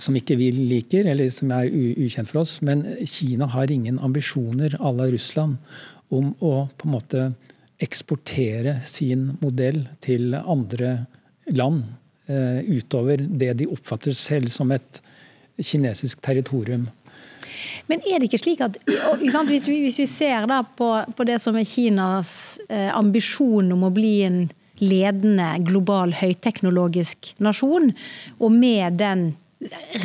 [0.00, 2.56] som ikke vi liker, eller som er ukjent for oss.
[2.64, 5.58] Men Kina har ingen ambisjoner à la Russland
[6.12, 7.26] om å på en måte
[7.82, 10.94] eksportere sin modell til andre
[11.52, 11.84] land
[12.30, 15.02] uh, utover det de oppfatter selv som et
[15.62, 16.88] kinesisk territorium.
[17.90, 18.78] Men er det ikke slik at
[19.20, 19.36] hvis,
[19.68, 24.16] vi, hvis vi ser på, på, det som er Kinas eh, ambisjon om å bli
[24.26, 24.42] en
[24.82, 27.92] ledende global høyteknologisk nasjon,
[28.42, 29.30] og med den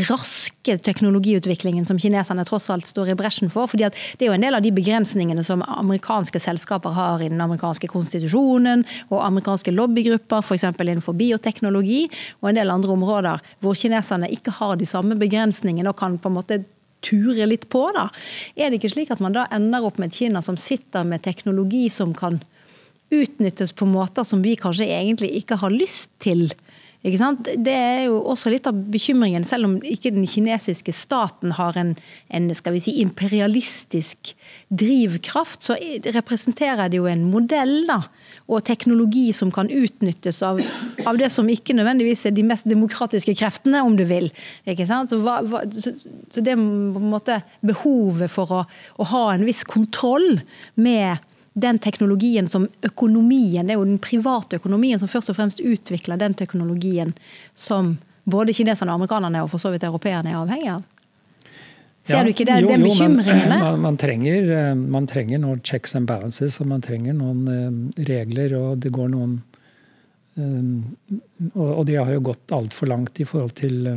[0.09, 3.67] raske teknologiutviklingen som kineserne tross alt står i bresjen for.
[3.67, 7.41] fordi Det er jo en del av de begrensningene som amerikanske selskaper har i den
[7.41, 10.63] amerikanske konstitusjonen, og amerikanske lobbygrupper, f.eks.
[10.63, 12.07] innenfor bioteknologi
[12.41, 16.29] og en del andre områder hvor kineserne ikke har de samme begrensningene og kan på
[16.29, 16.63] en måte
[17.07, 17.87] ture litt på.
[17.95, 18.09] da.
[18.55, 21.23] Er det ikke slik at man da ender opp med et Kina som sitter med
[21.25, 22.41] teknologi som kan
[23.13, 26.49] utnyttes på måter som vi kanskje egentlig ikke har lyst til?
[27.03, 31.93] Det er jo også litt av bekymringen, selv om ikke den kinesiske staten har en,
[32.33, 34.33] en skal vi si, imperialistisk
[34.73, 35.77] drivkraft, så
[36.17, 38.01] representerer det jo en modell da,
[38.47, 40.59] og teknologi som kan utnyttes av,
[41.05, 44.31] av, det som ikke nødvendigvis er de mest demokratiske kreftene, om du vil.
[44.65, 45.93] Så, hva, hva, så,
[46.33, 48.61] så, det på en måte behovet for å,
[48.97, 50.39] å ha en viss kontroll
[50.75, 51.21] med
[51.57, 56.19] den teknologien som økonomien, det er jo den private økonomien som først og fremst utvikler
[56.21, 57.15] den teknologien
[57.57, 57.95] som
[58.29, 60.85] både kineserne og amerikanerne og for så vidt europeerne er avhengig av?
[62.07, 63.49] Ser ja, du ikke det, jo, den bekymringen?
[63.65, 68.03] Man, man, trenger, eh, man trenger noen checks and balances, og man trenger noen uh,
[68.07, 69.39] regler, og det går noen
[70.37, 70.85] um,
[71.57, 73.89] og, det de har jo gått altfor langt i forhold til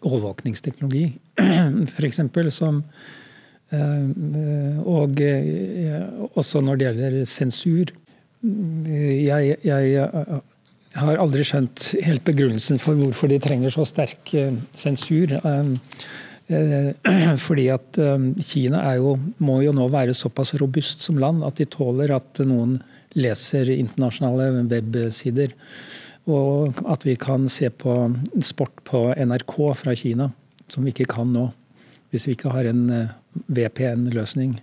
[0.00, 1.10] overvåkningsteknologi,
[1.94, 2.24] f.eks.
[2.56, 3.21] som Eh,
[3.72, 6.00] og eh,
[6.36, 7.92] også når det gjelder sensur.
[8.42, 10.32] Jeg, jeg eh,
[10.98, 14.34] har aldri skjønt helt begrunnelsen for hvorfor de trenger så sterk
[14.76, 15.38] sensur.
[17.46, 17.96] Fordi at
[18.44, 22.76] Kina jo, må jo nå være såpass robust som land at de tåler at noen
[23.16, 25.54] leser internasjonale websider.
[26.28, 27.96] Og at vi kan se på
[28.44, 30.28] sport på NRK fra Kina,
[30.68, 31.48] som vi ikke kan nå.
[32.12, 32.84] Hvis vi ikke har en
[33.52, 34.58] VPN-løsning?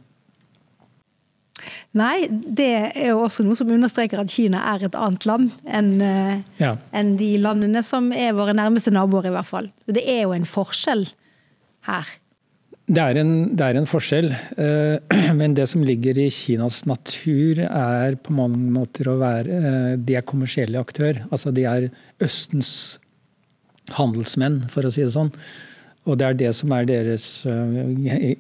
[1.98, 5.92] Nei, det er jo også noe som understreker at Kina er et annet land enn
[6.06, 6.76] eh, ja.
[6.96, 9.72] en de landene som er våre nærmeste naboer, i hvert fall.
[9.84, 11.08] Så det er jo en forskjell
[11.90, 12.12] her.
[12.90, 17.64] Det er en, det er en forskjell, eh, men det som ligger i Kinas natur,
[17.66, 21.24] er på mange måter å være eh, De er kommersielle aktør.
[21.30, 21.90] Altså de er
[22.22, 22.72] Østens
[23.98, 25.34] handelsmenn, for å si det sånn.
[26.08, 27.90] Og det er det som er deres uh,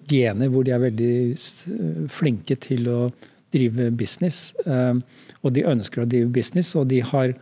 [0.09, 2.99] gener, hvor de er veldig flinke til å
[3.53, 4.53] drive business.
[4.65, 4.97] Uh,
[5.43, 7.35] og de ønsker å drive business, og de har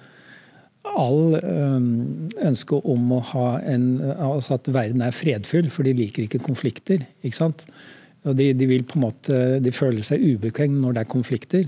[0.87, 6.41] all ønske om å ha en, altså at verden er fredfull, for de liker ikke
[6.41, 7.03] konflikter.
[7.21, 7.65] ikke sant?
[8.27, 11.67] Og de, de vil på en måte, de føler seg ubekvemme når det er konflikter.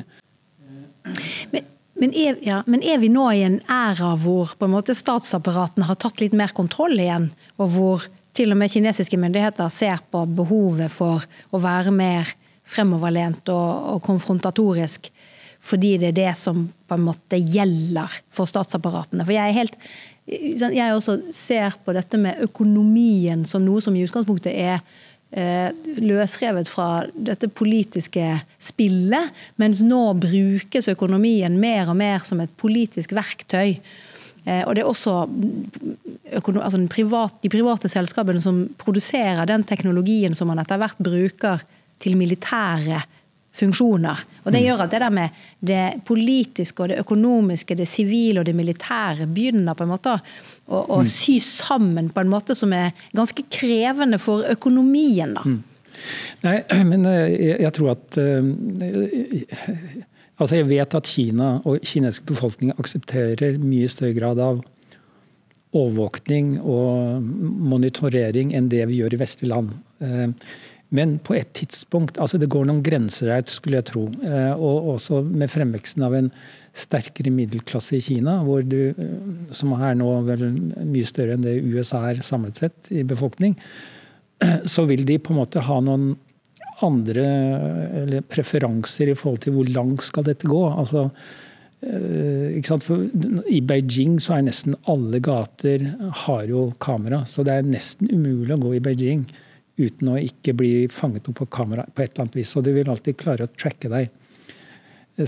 [1.54, 1.68] Men,
[2.00, 5.88] men, er, ja, men, er, vi nå i en æra hvor på en måte statsapparatene
[5.90, 7.30] har tatt litt mer kontroll igjen?
[7.60, 12.30] Og hvor til og med kinesiske myndigheter ser på behovet for å være mer
[12.70, 15.10] fremoverlent og, og konfrontatorisk.
[15.60, 19.26] Fordi det er det som på en måte gjelder for statsapparatene.
[19.26, 19.78] For jeg er helt
[20.30, 24.78] jeg også ser på dette med økonomien som noe som i utgangspunktet er
[25.32, 32.54] eh, løsrevet fra dette politiske spillet, mens nå brukes økonomien mer og mer som et
[32.62, 33.80] politisk verktøy
[34.66, 35.16] og det er også
[36.62, 41.64] altså privat, de private selskapene som produserer den teknologien som man etter hvert bruker
[42.00, 43.02] til militære
[43.60, 44.20] funksjoner.
[44.46, 44.66] Og Det mm.
[44.66, 45.30] gjør at det der med
[45.60, 50.80] det politiske og det økonomiske, det sivile og det militære begynner på en måte å,
[50.80, 51.10] å mm.
[51.10, 55.36] sy sammen på en måte som er ganske krevende for økonomien.
[55.36, 55.44] da.
[55.46, 55.64] Mm.
[56.46, 56.56] Nei,
[56.92, 58.44] men eh, jeg, jeg tror at uh,
[60.40, 64.62] Altså jeg vet at Kina og kinesisk befolkning aksepterer mye større grad av
[65.76, 67.22] overvåkning og
[67.70, 69.74] monitorering enn det vi gjør i vestlige land.
[70.02, 70.30] Eh,
[70.96, 74.08] men på et tidspunkt altså Det går noen grenser her, skulle jeg tro.
[74.26, 76.32] Eh, og også med fremveksten av en
[76.74, 79.14] sterkere middelklasse i Kina, du, eh,
[79.52, 80.48] som er nå vel
[80.88, 83.58] mye større enn det USA er samlet sett i befolkning,
[84.74, 86.16] så vil de på en måte ha noen
[86.86, 90.62] andre preferanser i forhold til hvor langt skal dette gå.
[90.70, 91.10] Altså,
[91.80, 95.86] I Beijing så er nesten alle gater
[96.26, 99.24] har jo kamera, så det er nesten umulig å gå i Beijing
[99.80, 102.56] uten å ikke bli fanget opp på kamera på et eller annet vis.
[102.60, 104.10] Og du vil alltid klare å tracke deg.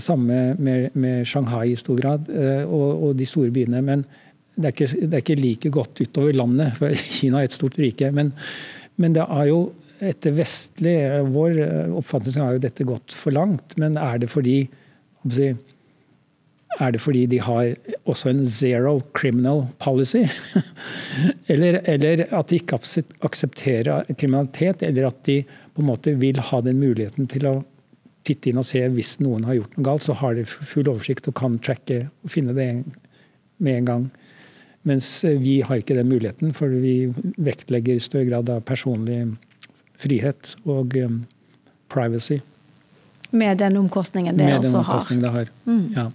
[0.00, 2.28] Samme med, med Shanghai i stor grad,
[2.66, 3.80] og, og de store byene.
[3.84, 4.04] Men
[4.56, 7.78] det er, ikke, det er, ikke, like godt utover landet, for Kina er et stort
[7.80, 8.10] rike.
[8.12, 8.34] Men,
[9.00, 9.62] men det er jo
[10.02, 10.96] etter vestlig
[11.30, 11.60] Vår
[11.98, 13.76] oppfatning har jo dette gått for langt.
[13.80, 14.64] Men er det fordi
[16.80, 17.74] er det fordi de har
[18.08, 20.24] også en zero criminal policy?
[21.52, 22.78] eller, eller, at de ikke
[23.26, 27.54] aksepterer kriminalitet, eller at de på en måte vil ha den muligheten til å
[28.26, 31.28] titte inn og se hvis noen har gjort noe galt, så har de full oversikt
[31.28, 32.68] og kan tracke og finne det
[33.62, 34.10] med en gang.
[34.88, 39.20] Mens vi har ikke den muligheten, for vi vektlegger i større grad av personlig
[40.02, 41.22] frihet og um,
[41.92, 42.40] privacy.
[43.32, 45.32] Med den omkostningen det Med også den omkostningen har.
[45.32, 45.54] det har.
[45.64, 45.86] Mm.
[45.96, 46.10] Ja.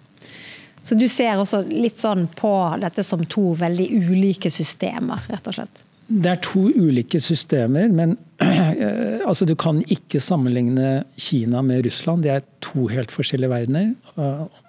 [0.88, 5.58] Så du ser også litt sånn på dette som to veldig ulike systemer, rett og
[5.58, 5.84] slett?
[6.08, 8.16] Det er to ulike systemer, men
[9.28, 12.24] altså, du kan ikke sammenligne Kina med Russland.
[12.24, 13.90] Det er to helt forskjellige verdener.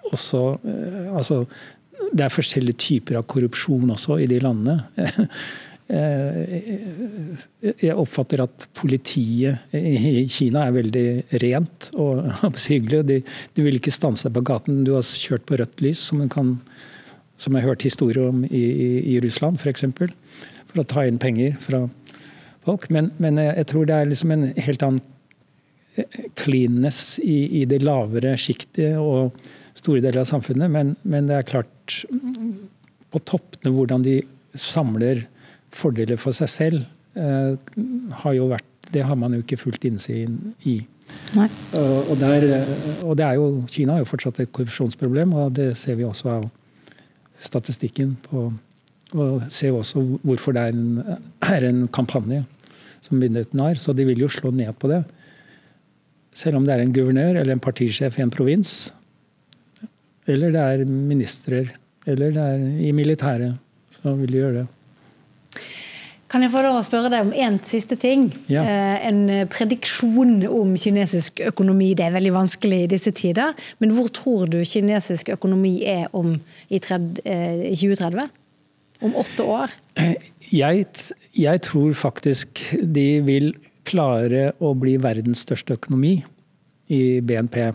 [0.09, 0.57] Også,
[1.13, 1.45] altså,
[2.11, 4.81] det er forskjellige typer av korrupsjon også i de landene.
[5.89, 11.05] Jeg oppfatter at politiet i Kina er veldig
[11.41, 12.27] rent og
[12.69, 12.99] hyggelig.
[13.09, 13.17] De,
[13.57, 14.83] de vil ikke stanse deg på gaten.
[14.85, 16.59] Du har kjørt på rødt lys, som, kan,
[17.41, 19.87] som jeg har hørt historier om i, i, i Russland f.eks.
[19.97, 20.13] For,
[20.69, 21.87] for å ta inn penger fra
[22.67, 22.85] folk.
[22.93, 25.01] Men, men jeg, jeg, tror det er liksom en helt annen
[25.97, 29.33] eh, cleanness i, i det lavere sjiktet og
[29.79, 30.69] store deler av samfunnet.
[30.69, 32.03] Men, men det er klart
[33.09, 34.19] på toppene hvordan de
[34.53, 35.25] samler
[35.75, 37.55] fordeler for seg selv, eh,
[38.23, 40.79] har jo vært Det har man jo ikke fullt innsyn i.
[41.77, 42.65] Og, der,
[43.03, 46.31] og, det er jo, Kina har jo fortsatt et korrupsjonsproblem, og det ser vi også
[46.39, 46.47] av
[47.39, 48.15] statistikken.
[48.23, 48.47] På,
[49.13, 52.43] og ser også hvorfor det er en, er en kampanje
[53.05, 53.77] som myndighetene har.
[53.81, 55.03] Så de vil jo slå ned på det.
[56.33, 58.91] Selv om det er en guvernør eller en partisjef i en provins,
[60.29, 61.63] eller det er ministre,
[62.05, 63.57] eller det er i militæret,
[63.97, 64.67] så vil de gjøre det.
[66.29, 68.27] Kan jeg få lov å spørre deg om én siste ting?
[68.53, 68.61] Ja.
[68.61, 71.95] Eh, en prediksjon om kinesisk økonomi.
[71.97, 73.55] Det er veldig vanskelig i disse tider.
[73.81, 76.35] Men hvor tror du kinesisk økonomi er om
[76.69, 78.29] i, 2030?
[79.01, 79.73] Om åtte år?
[80.53, 80.85] Jeg,
[81.33, 83.51] jeg, tror faktisk de vil
[83.89, 86.19] klare å bli verdens største økonomi
[86.93, 87.71] i BNP.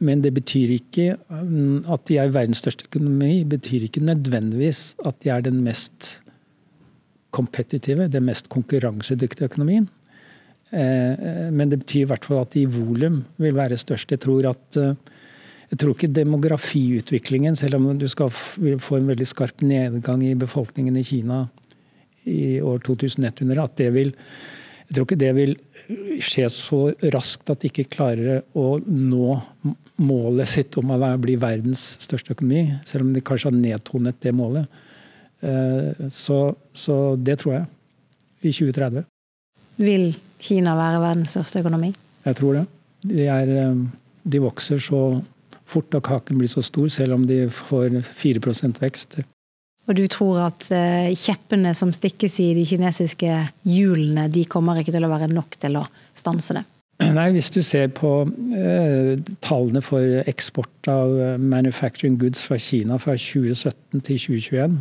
[0.00, 5.20] Men det betyr ikke mm, at de er verdens største økonomi, betyr ikke nødvendigvis at
[5.20, 6.22] de er den mest
[7.40, 9.88] kompetitive, den mest konkurransedyktige økonomien.
[10.70, 14.12] Eh, men det betyr i hvert fall at de i volum vil være størst.
[14.14, 14.94] Jeg tror at eh,
[15.70, 20.96] jeg tror ikke demografiutviklingen, selv om du skal få en veldig skarp nedgang i befolkningen
[20.98, 21.44] i Kina
[22.26, 24.10] i år 2100, at det vil
[24.90, 25.52] jeg tror ikke det vil
[26.18, 26.80] skje så
[27.14, 29.36] raskt at de ikke klarer å nå
[30.02, 34.32] målet sitt om å bli verdens største økonomi, selv om de kanskje har nedtonet det
[34.34, 34.66] målet.
[35.42, 37.66] Eh, så, så, det tror jeg.
[38.40, 39.04] I 2030.
[39.80, 41.90] Vil Kina være verdens største økonomi?
[42.24, 42.64] Jeg tror det.
[43.04, 43.82] De, er, eh,
[44.32, 45.02] de vokser så
[45.70, 49.20] fort og kaken blir så stor, selv om de får 4% vekst.
[49.88, 54.94] Og du tror at eh, kjeppene som stikkes i de kinesiske hjulene, de kommer ikke
[54.94, 55.86] til å være nok til å
[56.18, 56.64] stanse det?
[57.16, 58.12] Nei, hvis du ser på
[58.56, 64.80] eh, tallene for eksport av manufacturing goods fra Kina fra 2017 til 2021,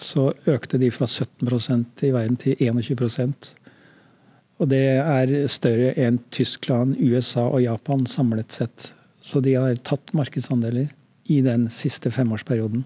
[0.00, 3.52] så økte de fra 17% i verden til 21%
[4.62, 8.92] Og det er større enn Tyskland, USA og Japan samlet sett.
[9.22, 10.92] Så de har tatt markedsandeler
[11.26, 12.84] i den siste femårsperioden.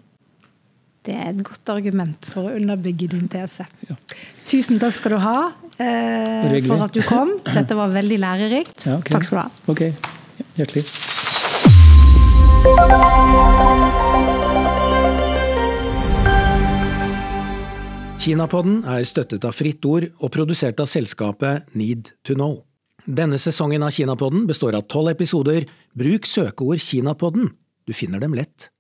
[1.05, 3.65] Det er et godt argument for å underbygge din tese.
[3.89, 3.97] Ja.
[4.49, 5.39] Tusen takk skal du ha
[5.77, 7.37] eh, for at du kom.
[7.47, 8.87] Dette var veldig lærerikt.
[8.89, 9.13] Ja, okay.
[9.17, 9.51] Takk skal du ha.
[9.73, 9.83] Ok,
[10.61, 10.85] hjertelig.
[18.29, 22.59] Kinapodden er støttet av Fritt Ord og produsert av selskapet Need to Know.
[23.09, 25.65] Denne sesongen av Kinapodden består av tolv episoder.
[25.97, 27.55] Bruk søkeord Kinapodden.
[27.89, 28.69] Du finner dem lett.